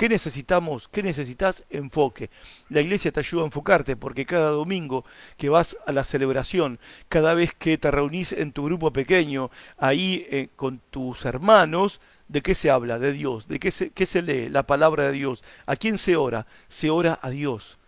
¿Qué 0.00 0.08
necesitamos? 0.08 0.88
¿Qué 0.88 1.02
necesitas? 1.02 1.64
Enfoque. 1.68 2.30
La 2.70 2.80
iglesia 2.80 3.12
te 3.12 3.20
ayuda 3.20 3.42
a 3.42 3.44
enfocarte 3.44 3.96
porque 3.96 4.24
cada 4.24 4.48
domingo 4.48 5.04
que 5.36 5.50
vas 5.50 5.76
a 5.86 5.92
la 5.92 6.04
celebración, 6.04 6.78
cada 7.10 7.34
vez 7.34 7.52
que 7.52 7.76
te 7.76 7.90
reunís 7.90 8.32
en 8.32 8.52
tu 8.52 8.64
grupo 8.64 8.94
pequeño, 8.94 9.50
ahí 9.76 10.26
eh, 10.30 10.48
con 10.56 10.80
tus 10.88 11.26
hermanos, 11.26 12.00
¿de 12.28 12.40
qué 12.40 12.54
se 12.54 12.70
habla? 12.70 12.98
De 12.98 13.12
Dios. 13.12 13.46
¿De 13.46 13.58
qué 13.58 13.70
se, 13.70 13.90
qué 13.90 14.06
se 14.06 14.22
lee? 14.22 14.48
La 14.48 14.62
palabra 14.62 15.04
de 15.04 15.12
Dios. 15.12 15.44
¿A 15.66 15.76
quién 15.76 15.98
se 15.98 16.16
ora? 16.16 16.46
Se 16.66 16.88
ora 16.88 17.18
a 17.20 17.28
Dios. 17.28 17.78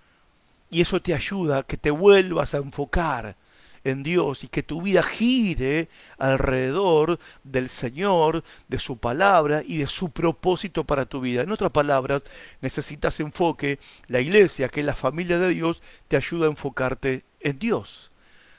Y 0.69 0.83
eso 0.83 1.01
te 1.01 1.15
ayuda 1.15 1.59
a 1.61 1.63
que 1.63 1.79
te 1.79 1.91
vuelvas 1.91 2.53
a 2.53 2.59
enfocar 2.59 3.37
en 3.85 4.03
Dios 4.03 4.45
y 4.45 4.49
que 4.49 4.63
tu 4.63 4.83
vida 4.83 5.03
gire 5.03 5.89
alrededor 6.19 7.19
del 7.45 7.69
Señor, 7.69 8.45
de 8.69 8.79
su 8.79 8.99
palabra 8.99 9.63
y 9.67 9.79
de 9.79 9.87
su 9.87 10.11
propósito 10.11 10.85
para 10.85 11.07
tu 11.07 11.21
vida. 11.21 11.43
En 11.43 11.53
otras 11.53 11.73
palabras, 11.73 12.25
necesitas 12.61 13.21
enfoque. 13.21 13.79
La 14.07 14.21
iglesia, 14.21 14.69
que 14.69 14.81
es 14.81 14.87
la 14.87 14.95
familia 14.95 15.39
de 15.39 15.49
Dios, 15.49 15.83
te 16.09 16.17
ayuda 16.17 16.47
a 16.47 16.51
enfocarte 16.51 17.25
en 17.41 17.59
Dios. 17.59 18.11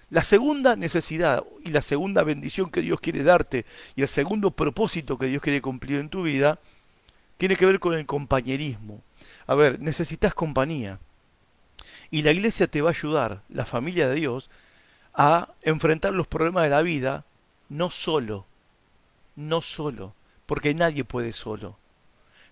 La 0.09 0.23
segunda 0.23 0.75
necesidad 0.75 1.43
y 1.63 1.71
la 1.71 1.81
segunda 1.81 2.23
bendición 2.23 2.69
que 2.69 2.81
Dios 2.81 2.99
quiere 2.99 3.23
darte 3.23 3.65
y 3.95 4.03
el 4.03 4.07
segundo 4.07 4.51
propósito 4.51 5.17
que 5.17 5.25
Dios 5.25 5.41
quiere 5.41 5.61
cumplir 5.61 5.99
en 5.99 6.09
tu 6.09 6.21
vida 6.21 6.59
tiene 7.37 7.55
que 7.55 7.65
ver 7.65 7.79
con 7.79 7.95
el 7.95 8.05
compañerismo. 8.05 9.01
A 9.47 9.55
ver, 9.55 9.79
necesitas 9.79 10.33
compañía. 10.35 10.99
Y 12.11 12.21
la 12.21 12.31
iglesia 12.31 12.67
te 12.67 12.81
va 12.81 12.89
a 12.89 12.91
ayudar, 12.91 13.41
la 13.49 13.65
familia 13.65 14.07
de 14.07 14.15
Dios, 14.15 14.51
a 15.13 15.49
enfrentar 15.61 16.13
los 16.13 16.27
problemas 16.27 16.63
de 16.63 16.69
la 16.69 16.81
vida 16.81 17.25
no 17.69 17.89
solo, 17.89 18.45
no 19.35 19.61
solo, 19.61 20.13
porque 20.45 20.73
nadie 20.73 21.03
puede 21.03 21.31
solo. 21.31 21.77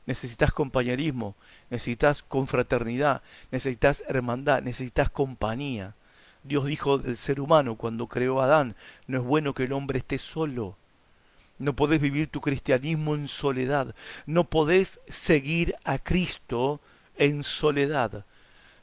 Necesitas 0.06 0.52
compañerismo, 0.52 1.36
necesitas 1.70 2.24
confraternidad, 2.24 3.22
necesitas 3.52 4.04
hermandad, 4.08 4.64
necesitas 4.64 5.10
compañía. 5.10 5.96
Dios 6.44 6.66
dijo 6.66 6.98
del 6.98 7.18
ser 7.18 7.40
humano 7.40 7.76
cuando 7.76 8.08
creó 8.08 8.42
a 8.42 8.46
Adán, 8.46 8.76
no 9.06 9.20
es 9.20 9.24
bueno 9.24 9.54
que 9.54 9.66
el 9.66 9.74
hombre 9.74 10.00
esté 10.00 10.18
solo. 10.18 10.76
No 11.60 11.76
podés 11.76 12.02
vivir 12.02 12.28
tu 12.28 12.42
cristianismo 12.42 13.14
en 13.14 13.28
soledad. 13.28 13.94
No 14.26 14.50
podés 14.50 15.00
seguir 15.08 15.76
a 15.84 16.00
Cristo 16.00 16.82
en 17.16 17.44
soledad. 17.44 18.26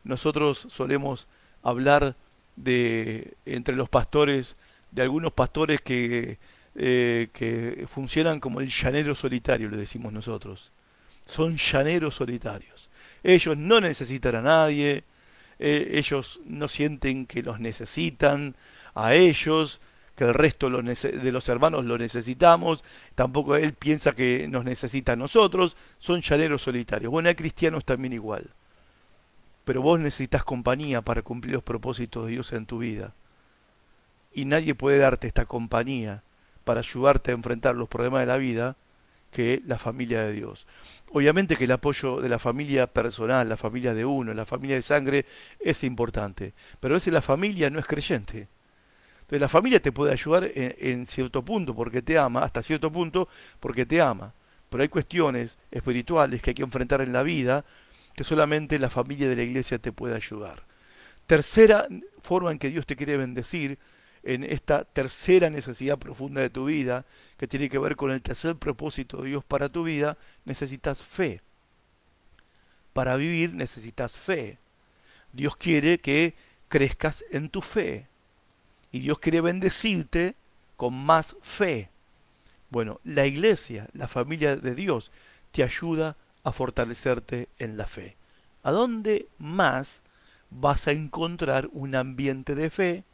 Nosotros 0.05 0.69
solemos 0.71 1.27
hablar 1.64 2.14
de 2.62 3.37
entre 3.47 3.77
los 3.77 3.88
pastores, 3.88 4.57
de 4.90 5.03
algunos 5.03 5.33
pastores 5.33 5.81
que, 5.81 6.38
eh, 6.75 7.29
que 7.33 7.87
funcionan 7.88 8.40
como 8.40 8.61
el 8.61 8.68
llanero 8.68 9.14
solitario, 9.14 9.68
le 9.71 9.77
decimos 9.77 10.12
nosotros. 10.12 10.73
Son 11.27 11.57
llaneros 11.57 12.16
solitarios. 12.16 12.88
Ellos 13.23 13.57
no 13.57 13.81
necesitan 13.81 14.37
a 14.37 14.42
nadie, 14.42 15.05
eh, 15.59 15.90
ellos 15.94 16.40
no 16.47 16.68
sienten 16.68 17.27
que 17.27 17.42
los 17.42 17.61
necesitan 17.61 18.57
a 18.94 19.14
ellos, 19.14 19.81
que 20.16 20.25
el 20.25 20.35
resto 20.35 20.68
de 20.71 21.33
los 21.33 21.49
hermanos 21.49 21.85
lo 21.85 21.97
necesitamos, 21.97 22.83
tampoco 23.14 23.55
él 23.57 23.75
piensa 23.75 24.12
que 24.12 24.49
nos 24.49 24.64
necesita 24.64 25.12
a 25.12 25.16
nosotros, 25.16 25.77
son 25.99 26.23
llaneros 26.23 26.62
solitarios. 26.62 27.12
Bueno, 27.12 27.29
hay 27.29 27.37
cristianos 27.37 27.85
también 27.85 28.14
igual 28.14 28.51
pero 29.68 29.83
vos 29.83 30.00
necesitas 30.00 30.44
compañía 30.44 31.02
para 31.02 31.20
cumplir 31.20 31.52
los 31.52 31.62
propósitos 31.62 32.24
de 32.24 32.31
Dios 32.31 32.54
en 32.54 32.64
tu 32.64 32.78
vida. 32.78 33.12
Y 34.33 34.46
nadie 34.46 34.74
puede 34.74 34.96
darte 34.96 35.26
esta 35.26 35.44
compañía 35.44 36.22
para 36.64 36.81
ayudarte 36.81 37.33
a 37.33 37.35
enfrentar 37.35 37.74
los 37.74 37.87
problemas 37.87 38.20
de 38.20 38.26
la 38.28 38.38
vida 38.38 38.76
que 39.31 39.61
la 39.66 39.76
familia 39.76 40.22
de 40.22 40.33
Dios. 40.33 40.66
Obviamente 41.12 41.54
que 41.54 41.64
el 41.64 41.72
apoyo 41.72 42.22
de 42.22 42.31
la 42.31 42.38
familia 42.38 42.87
personal, 42.87 43.46
la 43.46 43.59
familia 43.59 43.92
de 43.92 44.07
uno, 44.07 44.33
la 44.33 44.46
familia 44.46 44.76
de 44.76 44.81
sangre 44.81 45.26
es 45.61 45.85
importante, 45.85 46.54
pero 46.81 46.94
a 46.94 46.96
veces 46.96 47.12
la 47.12 47.20
familia 47.20 47.68
no 47.68 47.78
es 47.78 47.85
creyente. 47.85 48.48
Entonces 49.20 49.40
la 49.42 49.50
familia 49.50 49.83
te 49.83 49.92
puede 49.92 50.12
ayudar 50.12 50.44
en, 50.44 50.76
en 50.78 51.04
cierto 51.04 51.44
punto 51.44 51.74
porque 51.74 52.00
te 52.00 52.16
ama, 52.16 52.40
hasta 52.40 52.62
cierto 52.62 52.90
punto 52.90 53.28
porque 53.61 53.85
te 53.85 54.00
ama. 54.00 54.33
Pero 54.70 54.83
hay 54.83 54.88
cuestiones 54.88 55.59
espirituales 55.70 56.40
que 56.40 56.52
hay 56.52 56.54
que 56.54 56.62
enfrentar 56.62 57.02
en 57.02 57.12
la 57.12 57.22
vida 57.22 57.66
que 58.18 58.24
solamente 58.24 58.81
la 58.81 58.90
familia 58.90 59.28
de 59.28 59.37
la 59.37 59.44
iglesia 59.44 59.78
te 59.78 59.92
puede 59.92 60.16
ayudar. 60.16 60.64
Tercera 61.28 61.87
forma 62.20 62.50
en 62.50 62.59
que 62.59 62.68
Dios 62.68 62.85
te 62.85 62.96
quiere 62.96 63.16
bendecir 63.16 63.78
en 64.24 64.42
esta 64.42 64.83
tercera 64.83 65.50
necesidad 65.50 66.00
profunda 66.00 66.40
de 66.40 66.50
tu 66.50 66.64
vida, 66.64 67.07
que 67.37 67.46
tiene 67.46 67.70
que 67.70 67.78
ver 67.78 67.94
con 67.94 68.11
el 68.11 68.20
tercer 68.20 68.57
propósito 68.57 69.22
de 69.22 69.28
Dios 69.28 69.44
para 69.44 69.68
tu 69.68 69.85
vida, 69.85 70.18
necesitas 70.44 71.00
fe. 71.00 71.42
para 72.92 73.14
vivir 73.14 73.54
necesitas 73.54 74.18
fe. 74.18 74.59
Dios 75.33 75.57
quiere 75.57 75.96
que 75.98 76.35
crezcas 76.68 77.24
en 77.31 77.48
tu 77.48 77.62
fe. 77.62 78.09
Y 78.90 78.98
Dios 78.98 79.20
quiere 79.20 79.40
bendecirte 79.40 80.35
con 80.76 80.92
más 80.92 81.37
fe. 81.40 81.88
Bueno, 82.68 83.00
la 83.04 83.26
iglesia, 83.26 83.88
la 83.92 84.09
familia 84.09 84.57
de 84.57 84.74
Dios, 84.74 85.12
te 85.52 85.62
ayuda 85.62 86.16
a 86.48 86.52
fortalecerte 86.52 87.48
en 87.58 87.76
la 87.76 87.87
fe. 87.87 88.16
¿A 88.62 88.72
dónde 88.72 89.28
más 89.38 90.02
vas 90.50 90.88
a 90.88 90.92
encontrar 90.92 91.68
un 91.72 91.94
ambiente 91.94 92.54
de 92.54 92.70
fe? 92.70 93.04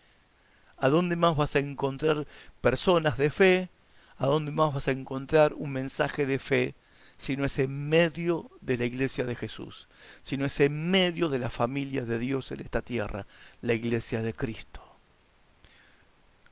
¿A 0.77 0.89
dónde 0.89 1.17
más 1.17 1.37
vas 1.37 1.57
a 1.57 1.61
encontrar 1.61 2.27
personas 2.61 3.19
de 3.19 3.31
fe? 3.31 3.69
¿A 4.17 4.27
dónde 4.27 4.53
más 4.53 4.73
vas 4.73 4.89
a 4.89 4.93
encontrar 4.93 5.53
un 5.55 5.73
mensaje 5.73 6.27
de 6.27 6.39
fe 6.39 6.75
si 7.17 7.37
no 7.37 7.45
es 7.45 7.59
en 7.59 7.89
medio 7.89 8.51
de 8.61 8.77
la 8.77 8.85
iglesia 8.85 9.25
de 9.25 9.37
Jesús, 9.37 9.89
si 10.23 10.37
no 10.37 10.47
es 10.47 10.59
en 10.61 10.91
medio 10.91 11.29
de 11.29 11.39
la 11.39 11.51
familia 11.51 12.05
de 12.05 12.19
Dios 12.19 12.51
en 12.53 12.61
esta 12.61 12.83
tierra, 12.83 13.27
la 13.63 13.75
iglesia 13.75 14.21
de 14.23 14.35
Cristo. 14.35 14.83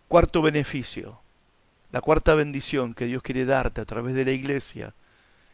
Cuarto 0.09 0.43
beneficio, 0.43 1.21
la 1.91 2.01
cuarta 2.01 2.35
bendición 2.35 2.95
que 2.95 3.07
Dios 3.07 3.23
quiere 3.23 3.45
darte 3.45 3.81
a 3.81 3.85
través 3.85 4.15
de 4.15 4.25
la 4.25 4.33
iglesia, 4.33 4.95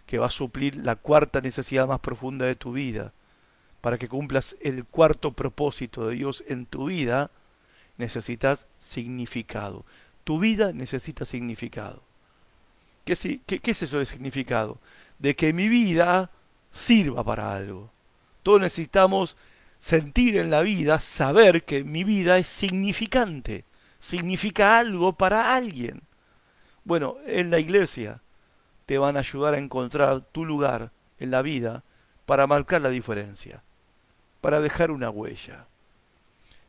que 0.09 0.19
va 0.19 0.29
a 0.29 0.31
suplir 0.31 0.75
la 0.77 0.97
cuarta 0.97 1.43
necesidad 1.43 1.87
más 1.87 2.01
profunda 2.01 2.47
de 2.47 2.57
tu 2.57 2.73
vida, 2.73 3.13
para 3.83 3.99
que 3.99 4.09
cumplas 4.09 4.57
el 4.63 4.87
cuarto 4.87 5.33
propósito 5.33 6.09
de 6.09 6.15
Dios 6.15 6.43
en 6.49 6.65
tu 6.65 6.87
vida, 6.87 7.31
necesitas 7.99 8.67
significado. 8.79 9.85
Tu 10.25 10.39
vida 10.39 10.73
necesita 10.73 11.27
significado. 11.27 12.03
¿Qué, 13.05 13.15
qué 13.47 13.71
es 13.71 13.83
eso 13.83 13.99
de 13.99 14.07
significado? 14.07 14.79
De 15.19 15.37
que 15.37 15.53
mi 15.53 15.69
vida 15.69 16.31
sirva 16.71 17.23
para 17.23 17.55
algo. 17.55 17.91
Todos 18.43 18.63
necesitamos 18.63 19.37
sentir 19.77 20.39
en 20.39 20.49
la 20.49 20.63
vida, 20.63 21.01
saber 21.01 21.65
que 21.65 21.85
mi 21.85 22.03
vida 22.03 22.39
es 22.39 22.49
significante, 22.49 23.67
significa 24.01 24.79
algo 24.79 25.13
para 25.13 25.55
alguien. 25.55 26.01
Bueno, 26.85 27.17
en 27.27 27.51
la 27.51 27.59
iglesia 27.59 28.23
te 28.89 28.97
van 28.97 29.19
a 29.19 29.21
ayudar 29.21 29.53
a 29.53 29.59
encontrar 29.59 30.23
tu 30.33 30.47
lugar 30.47 30.91
en 31.19 31.31
la 31.31 31.43
vida 31.43 31.83
para 32.25 32.47
marcar 32.47 32.81
la 32.81 32.89
diferencia, 32.89 33.63
para 34.41 34.63
dejar 34.63 34.91
una 34.91 35.11
huella. 35.11 35.67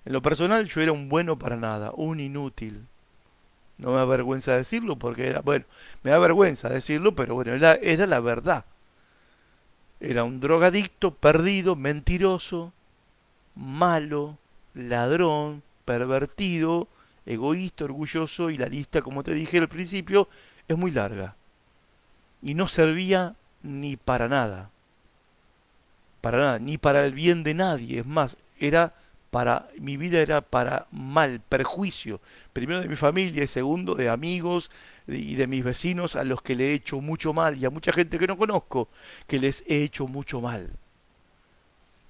En 0.04 0.12
lo 0.12 0.22
personal 0.22 0.66
yo 0.66 0.82
era 0.82 0.92
un 0.92 1.08
bueno 1.08 1.40
para 1.40 1.56
nada, 1.56 1.92
un 1.96 2.20
inútil. 2.20 2.86
No 3.78 3.92
me 3.92 3.96
da 4.00 4.04
vergüenza 4.04 4.58
decirlo 4.58 4.98
porque 4.98 5.28
era, 5.28 5.40
bueno, 5.40 5.64
me 6.04 6.12
da 6.12 6.20
vergüenza 6.20 6.68
decirlo, 6.68 7.16
pero 7.16 7.36
bueno, 7.36 7.54
era, 7.54 7.76
era 7.76 8.06
la 8.06 8.20
verdad. 8.20 8.66
Era 10.02 10.26
un 10.26 10.42
drogadicto, 10.42 11.12
perdido, 11.12 11.78
mentiroso, 11.78 12.74
malo, 13.56 14.38
ladrón, 14.74 15.64
pervertido, 15.86 16.90
egoísta, 17.26 17.86
orgulloso 17.86 18.50
y 18.50 18.58
la 18.58 18.66
lista, 18.66 19.02
como 19.02 19.24
te 19.24 19.34
dije 19.34 19.60
al 19.60 19.70
principio, 19.70 20.28
es 20.68 20.78
muy 20.78 20.92
larga. 20.92 21.38
Y 22.42 22.54
no 22.54 22.68
servía 22.68 23.36
ni 23.64 23.98
para 23.98 24.28
nada. 24.28 24.72
Para 26.22 26.38
nada, 26.38 26.60
ni 26.60 26.78
para 26.78 27.06
el 27.06 27.14
bien 27.14 27.44
de 27.44 27.54
nadie. 27.54 28.00
Es 28.00 28.06
más, 28.06 28.38
era 28.60 28.94
para 29.30 29.70
mi 29.80 29.98
vida 29.98 30.20
era 30.20 30.42
para 30.42 30.88
mal, 30.92 31.42
perjuicio, 31.48 32.20
primero 32.52 32.82
de 32.82 32.88
mi 32.88 32.96
familia 32.96 33.44
y 33.44 33.48
segundo 33.48 33.96
de 33.96 34.10
amigos 34.10 34.72
y 35.08 35.36
de 35.36 35.48
mis 35.48 35.64
vecinos 35.64 36.16
a 36.16 36.24
los 36.24 36.42
que 36.42 36.56
le 36.56 36.70
he 36.70 36.74
hecho 36.74 37.00
mucho 37.00 37.34
mal 37.34 37.58
y 37.58 37.66
a 37.66 37.70
mucha 37.70 37.94
gente 37.94 38.18
que 38.18 38.28
no 38.28 38.38
conozco 38.38 38.90
que 39.28 39.40
les 39.40 39.64
he 39.68 39.84
hecho 39.84 40.08
mucho 40.08 40.42
mal. 40.42 40.72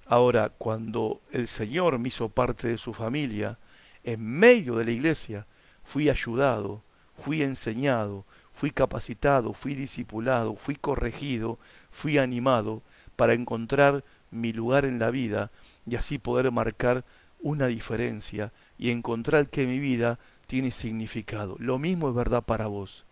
Ahora, 0.06 0.48
cuando 0.48 1.20
el 1.30 1.46
Señor 1.46 1.98
me 1.98 2.08
hizo 2.08 2.28
parte 2.28 2.68
de 2.68 2.78
su 2.78 2.92
familia, 2.92 3.58
en 4.02 4.24
medio 4.24 4.76
de 4.76 4.84
la 4.84 4.90
iglesia, 4.90 5.46
fui 5.84 6.08
ayudado, 6.08 6.82
fui 7.22 7.42
enseñado, 7.42 8.24
fui 8.60 8.72
capacitado, 8.72 9.54
fui 9.54 9.74
discipulado, 9.74 10.54
fui 10.54 10.76
corregido, 10.76 11.58
fui 11.90 12.18
animado 12.18 12.82
para 13.16 13.32
encontrar 13.32 14.04
mi 14.30 14.52
lugar 14.52 14.84
en 14.84 14.98
la 14.98 15.10
vida 15.10 15.50
y 15.86 15.96
así 15.96 16.18
poder 16.18 16.52
marcar 16.52 17.02
una 17.40 17.68
diferencia 17.68 18.52
y 18.76 18.90
encontrar 18.90 19.48
que 19.48 19.66
mi 19.66 19.78
vida 19.78 20.18
tiene 20.46 20.72
significado. 20.72 21.56
Lo 21.58 21.78
mismo 21.78 22.10
es 22.10 22.14
verdad 22.14 22.42
para 22.42 22.66
vos. 22.66 23.06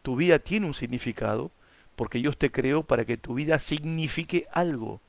Tu 0.00 0.16
vida 0.16 0.38
tiene 0.38 0.66
un 0.66 0.72
significado 0.72 1.50
porque 1.94 2.16
Dios 2.16 2.38
te 2.38 2.50
creó 2.50 2.82
para 2.82 3.04
que 3.04 3.18
tu 3.18 3.34
vida 3.34 3.58
signifique 3.58 4.46
algo, 4.50 5.02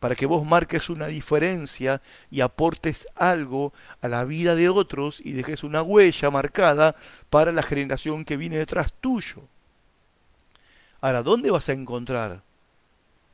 para 0.00 0.16
que 0.16 0.26
vos 0.26 0.44
marques 0.44 0.88
una 0.88 1.06
diferencia 1.06 2.00
y 2.30 2.40
aportes 2.40 3.06
algo 3.14 3.72
a 4.00 4.08
la 4.08 4.24
vida 4.24 4.56
de 4.56 4.70
otros 4.70 5.20
y 5.22 5.32
dejes 5.32 5.62
una 5.62 5.82
huella 5.82 6.30
marcada 6.30 6.96
para 7.28 7.52
la 7.52 7.62
generación 7.62 8.24
que 8.24 8.38
viene 8.38 8.58
detrás 8.58 8.94
tuyo. 8.94 9.42
Ahora, 11.02 11.22
¿dónde 11.22 11.50
vas 11.50 11.68
a 11.68 11.74
encontrar 11.74 12.42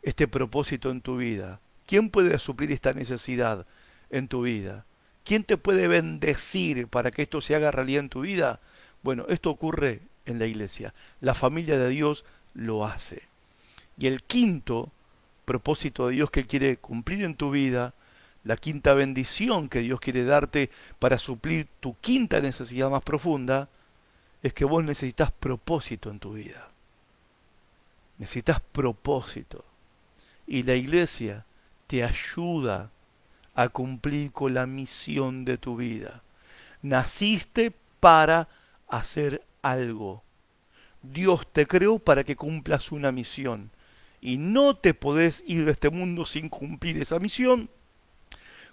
este 0.03 0.27
propósito 0.27 0.91
en 0.91 1.01
tu 1.01 1.17
vida? 1.17 1.61
¿Quién 1.87 2.11
puede 2.11 2.37
suplir 2.41 2.73
esta 2.73 2.93
necesidad 2.93 3.65
en 4.11 4.27
tu 4.27 4.43
vida? 4.43 4.85
¿Quién 5.25 5.45
te 5.45 5.57
puede 5.57 5.87
bendecir 5.87 6.89
para 6.89 7.13
que 7.13 7.23
esto 7.23 7.41
se 7.41 7.55
haga 7.55 7.71
realidad 7.71 8.01
en 8.01 8.09
tu 8.09 8.21
vida? 8.23 8.61
Bueno, 9.03 9.27
esto 9.29 9.51
ocurre 9.51 10.01
en 10.25 10.41
la 10.41 10.47
iglesia. 10.47 10.95
La 11.21 11.35
familia 11.35 11.79
de 11.79 11.89
Dios 11.89 12.25
lo 12.55 12.85
hace. 12.85 13.23
Y 13.99 14.09
el 14.09 14.25
quinto 14.25 14.91
propósito 15.47 16.09
de 16.09 16.17
Dios 16.17 16.31
que 16.31 16.45
quiere 16.45 16.77
cumplir 16.77 17.25
en 17.25 17.37
tu 17.37 17.51
vida, 17.51 17.95
la 18.45 18.59
quinta 18.59 18.93
bendición 18.93 19.71
que 19.71 19.81
Dios 19.81 19.99
quiere 20.01 20.25
darte 20.25 20.71
para 20.99 21.19
suplir 21.19 21.67
tu 21.81 21.97
quinta 22.01 22.41
necesidad 22.41 22.91
más 22.91 23.03
profunda, 23.03 23.71
es 24.43 24.53
que 24.53 24.67
vos 24.67 24.85
necesitas 24.85 25.33
propósito 25.33 26.11
en 26.11 26.21
tu 26.21 26.35
vida. 26.35 26.69
Necesitas 28.19 28.61
propósito. 28.61 29.65
Y 30.47 30.63
la 30.63 30.75
iglesia 30.75 31.47
te 31.87 32.05
ayuda 32.05 32.91
a 33.55 33.69
cumplir 33.69 34.33
con 34.33 34.55
la 34.55 34.67
misión 34.67 35.45
de 35.45 35.59
tu 35.59 35.77
vida. 35.77 36.23
Naciste 36.83 37.73
para 38.01 38.49
hacer 38.89 39.45
algo. 39.63 40.23
Dios 41.03 41.47
te 41.53 41.67
creó 41.67 41.99
para 41.99 42.25
que 42.25 42.37
cumplas 42.37 42.93
una 42.93 43.13
misión. 43.13 43.71
Y 44.21 44.39
no 44.39 44.77
te 44.77 44.95
podés 44.95 45.45
ir 45.47 45.65
de 45.65 45.73
este 45.73 45.91
mundo 45.91 46.25
sin 46.25 46.49
cumplir 46.49 46.99
esa 46.99 47.19
misión. 47.19 47.71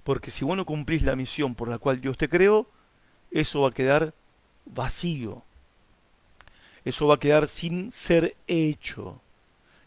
Porque 0.03 0.31
si 0.31 0.43
vos 0.45 0.57
no 0.57 0.65
cumplís 0.65 1.03
la 1.03 1.15
misión 1.15 1.55
por 1.55 1.67
la 1.67 1.77
cual 1.77 2.01
Dios 2.01 2.17
te 2.17 2.29
creó, 2.29 2.69
eso 3.31 3.61
va 3.61 3.69
a 3.69 3.73
quedar 3.73 4.13
vacío. 4.65 5.43
Eso 6.85 7.07
va 7.07 7.15
a 7.15 7.19
quedar 7.19 7.47
sin 7.47 7.91
ser 7.91 8.35
hecho 8.47 9.21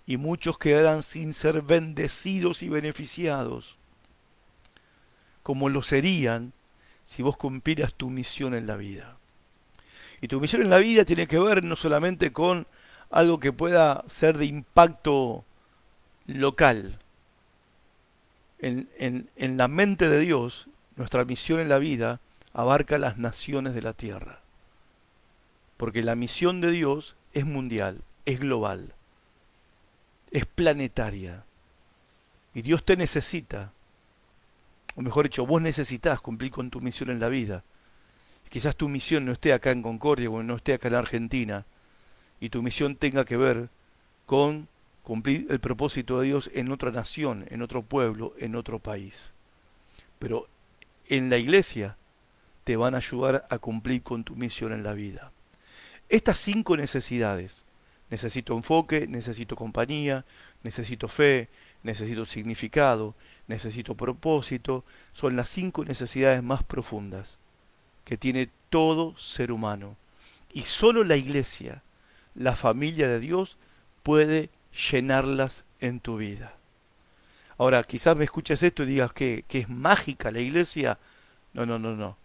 y 0.07 0.17
muchos 0.17 0.57
quedarán 0.57 1.03
sin 1.03 1.35
ser 1.35 1.63
bendecidos 1.63 2.63
y 2.63 2.69
beneficiados, 2.69 3.77
como 5.43 5.69
lo 5.69 5.83
serían 5.83 6.53
si 7.05 7.23
vos 7.23 7.37
cumplieras 7.37 7.93
tu 7.95 8.09
misión 8.09 8.55
en 8.55 8.67
la 8.67 8.77
vida. 8.77 9.19
Y 10.21 10.29
tu 10.29 10.41
misión 10.41 10.63
en 10.63 10.71
la 10.71 10.79
vida 10.79 11.05
tiene 11.05 11.27
que 11.27 11.39
ver 11.39 11.63
no 11.65 11.77
solamente 11.77 12.33
con 12.33 12.67
algo 13.11 13.41
que 13.41 13.53
pueda 13.53 14.05
ser 14.09 14.39
de 14.39 14.47
impacto 14.47 15.45
local. 16.27 16.99
En, 18.59 18.89
en, 18.99 19.29
en 19.37 19.57
la 19.57 19.69
mente 19.69 20.09
de 20.09 20.21
Dios, 20.21 20.69
nuestra 20.97 21.25
misión 21.25 21.61
en 21.61 21.69
la 21.69 21.79
vida 21.79 22.21
abarca 22.53 22.99
las 22.99 23.19
naciones 23.19 23.75
de 23.75 23.83
la 23.83 23.93
tierra. 23.93 24.41
Porque 25.77 26.03
la 26.03 26.15
misión 26.15 26.61
de 26.61 26.71
Dios 26.71 27.17
es 27.35 27.45
mundial, 27.45 28.01
es 28.25 28.41
global 28.41 28.95
es 30.31 30.47
planetaria. 30.47 31.45
Y 32.55 32.63
Dios 32.63 32.85
te 32.85 32.97
necesita. 32.97 33.73
O 34.95 35.03
mejor 35.03 35.25
dicho, 35.25 35.47
vos 35.47 35.61
necesitas 35.61 36.21
cumplir 36.21 36.51
con 36.51 36.71
tu 36.71 36.81
misión 36.81 37.11
en 37.11 37.21
la 37.21 37.29
vida. 37.29 37.63
Quizás 38.49 38.77
tu 38.77 38.89
misión 38.89 39.25
no 39.25 39.33
esté 39.33 39.53
acá 39.53 39.71
en 39.71 39.83
Concordia 39.83 40.31
o 40.31 40.43
no 40.43 40.57
esté 40.57 40.75
acá 40.75 40.89
en 40.89 40.95
Argentina. 40.95 41.65
Y 42.41 42.51
tu 42.51 42.63
misión 42.63 42.97
tenga 42.97 43.25
que 43.25 43.37
ver 43.37 43.69
con 44.27 44.69
cumplir 45.03 45.47
el 45.51 45.61
propósito 45.61 46.21
de 46.21 46.27
Dios 46.27 46.51
en 46.55 46.71
otra 46.71 46.91
nación, 46.91 47.47
en 47.51 47.63
otro 47.63 47.83
pueblo, 47.83 48.35
en 48.39 48.57
otro 48.57 48.79
país. 48.79 49.33
Pero 50.19 50.49
en 51.09 51.31
la 51.31 51.39
iglesia 51.39 51.97
te 52.65 52.77
van 52.77 52.95
a 52.95 52.99
ayudar 52.99 53.47
a 53.51 53.59
cumplir 53.59 54.03
con 54.03 54.25
tu 54.25 54.35
misión 54.35 54.73
en 54.73 54.83
la 54.83 54.93
vida. 54.93 55.33
Estas 56.09 56.39
cinco 56.39 56.77
necesidades 56.77 57.65
Necesito 58.11 58.55
enfoque, 58.55 59.07
necesito 59.09 59.57
compañía, 59.57 60.25
necesito 60.63 61.09
fe, 61.09 61.49
necesito 61.83 62.25
significado, 62.25 63.15
necesito 63.49 63.97
propósito. 63.97 64.85
Son 65.13 65.35
las 65.37 65.49
cinco 65.49 65.85
necesidades 65.85 66.43
más 66.43 66.63
profundas 66.63 67.39
que 68.05 68.17
tiene 68.17 68.51
todo 68.71 69.17
ser 69.17 69.51
humano. 69.51 69.97
Y 70.53 70.63
solo 70.63 71.03
la 71.03 71.17
iglesia, 71.17 71.83
la 72.37 72.55
familia 72.55 73.09
de 73.09 73.21
Dios, 73.21 73.59
puede 74.03 74.51
llenarlas 74.91 75.65
en 75.81 76.01
tu 76.01 76.17
vida. 76.19 76.55
Ahora, 77.59 77.83
quizás 77.83 78.17
me 78.17 78.25
escuches 78.25 78.63
esto 78.63 78.83
y 78.83 78.87
digas 78.87 79.13
que, 79.13 79.45
que 79.49 79.61
es 79.61 79.69
mágica 79.69 80.31
la 80.31 80.41
iglesia. 80.41 80.99
No, 81.55 81.65
no, 81.65 81.79
no, 81.79 81.97
no. 81.97 82.17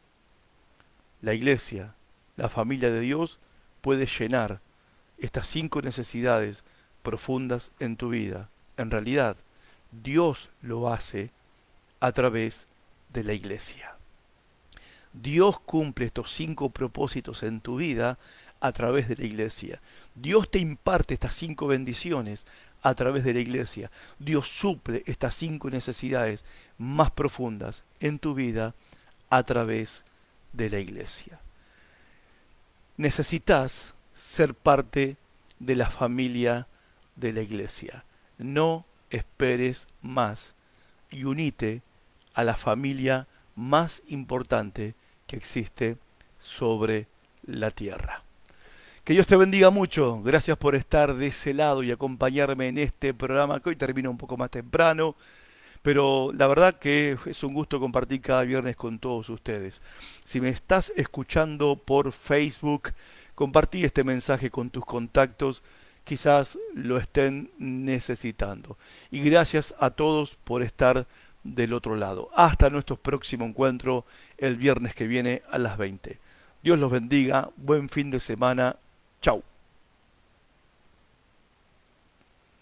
La 1.22 1.34
iglesia, 1.34 1.96
la 2.36 2.50
familia 2.50 2.92
de 2.92 3.00
Dios, 3.00 3.40
puede 3.82 4.06
llenar 4.06 4.60
estas 5.18 5.48
cinco 5.48 5.82
necesidades 5.82 6.66
profundas 7.04 7.72
en 7.80 7.96
tu 7.96 8.10
vida. 8.10 8.50
En 8.78 8.92
realidad, 8.92 9.38
Dios 9.92 10.50
lo 10.62 10.92
hace 10.92 11.32
a 12.00 12.12
través 12.12 12.68
de 13.14 13.24
la 13.24 13.34
iglesia. 13.34 13.96
Dios 15.14 15.60
cumple 15.60 16.06
estos 16.06 16.32
cinco 16.32 16.70
propósitos 16.70 17.44
en 17.44 17.62
tu 17.62 17.78
vida 17.78 18.18
a 18.62 18.72
través 18.72 19.10
de 19.10 19.18
la 19.18 19.26
iglesia. 19.26 19.82
Dios 20.16 20.50
te 20.50 20.60
imparte 20.60 21.14
estas 21.14 21.36
cinco 21.36 21.68
bendiciones 21.68 22.46
a 22.82 22.96
través 22.96 23.24
de 23.24 23.34
la 23.34 23.40
iglesia. 23.40 23.92
Dios 24.20 24.48
suple 24.48 25.04
estas 25.06 25.36
cinco 25.36 25.70
necesidades 25.70 26.46
más 26.78 27.12
profundas 27.12 27.84
en 28.00 28.20
tu 28.20 28.34
vida 28.34 28.74
a 29.30 29.44
través 29.44 30.06
de 30.54 30.70
la 30.70 30.80
iglesia. 30.80 31.40
Necesitas 32.98 33.96
ser 34.14 34.54
parte 34.54 35.18
de 35.60 35.76
la 35.76 35.90
familia 35.90 36.68
de 37.16 37.34
la 37.34 37.42
iglesia. 37.42 38.04
No 38.38 38.86
esperes 39.10 39.88
más 40.02 40.56
y 41.10 41.24
unite 41.24 41.82
a 42.34 42.44
la 42.44 42.56
familia 42.56 43.28
más 43.56 44.04
importante 44.08 44.96
que 45.28 45.36
existe 45.36 45.98
sobre 46.40 47.08
la 47.44 47.72
tierra. 47.72 48.24
Que 49.04 49.14
Dios 49.14 49.26
te 49.26 49.36
bendiga 49.36 49.72
mucho. 49.72 50.22
Gracias 50.22 50.56
por 50.58 50.76
estar 50.76 51.16
de 51.16 51.28
ese 51.28 51.56
lado 51.56 51.82
y 51.82 51.90
acompañarme 51.90 52.68
en 52.68 52.78
este 52.78 53.16
programa 53.16 53.60
que 53.60 53.70
hoy 53.70 53.76
termina 53.76 54.12
un 54.12 54.18
poco 54.20 54.38
más 54.38 54.52
temprano. 54.52 55.16
Pero 55.82 56.32
la 56.36 56.46
verdad 56.46 56.78
que 56.78 57.18
es 57.26 57.44
un 57.44 57.56
gusto 57.56 57.80
compartir 57.80 58.22
cada 58.22 58.44
viernes 58.44 58.76
con 58.76 59.00
todos 59.00 59.28
ustedes. 59.30 59.82
Si 60.24 60.40
me 60.40 60.50
estás 60.50 60.94
escuchando 60.96 61.78
por 61.78 62.12
Facebook, 62.12 62.94
compartí 63.34 63.84
este 63.84 64.04
mensaje 64.04 64.52
con 64.52 64.70
tus 64.70 64.86
contactos. 64.86 65.64
Quizás 66.04 66.60
lo 66.76 67.00
estén 67.00 67.50
necesitando. 67.58 68.78
Y 69.10 69.22
gracias 69.22 69.74
a 69.80 69.90
todos 69.90 70.36
por 70.44 70.62
estar 70.62 71.08
del 71.44 71.74
otro 71.74 71.96
lado. 71.96 72.30
Hasta 72.36 72.70
nuestro 72.70 72.98
próximo 72.98 73.46
encuentro 73.46 74.06
el 74.38 74.58
viernes 74.58 74.94
que 74.94 75.08
viene 75.08 75.42
a 75.50 75.58
las 75.58 75.80
20. 75.80 76.20
Dios 76.62 76.78
los 76.78 76.92
bendiga. 76.92 77.50
Buen 77.58 77.90
fin 77.90 78.12
de 78.12 78.20
semana. 78.20 78.76
Ciao. 79.22 79.51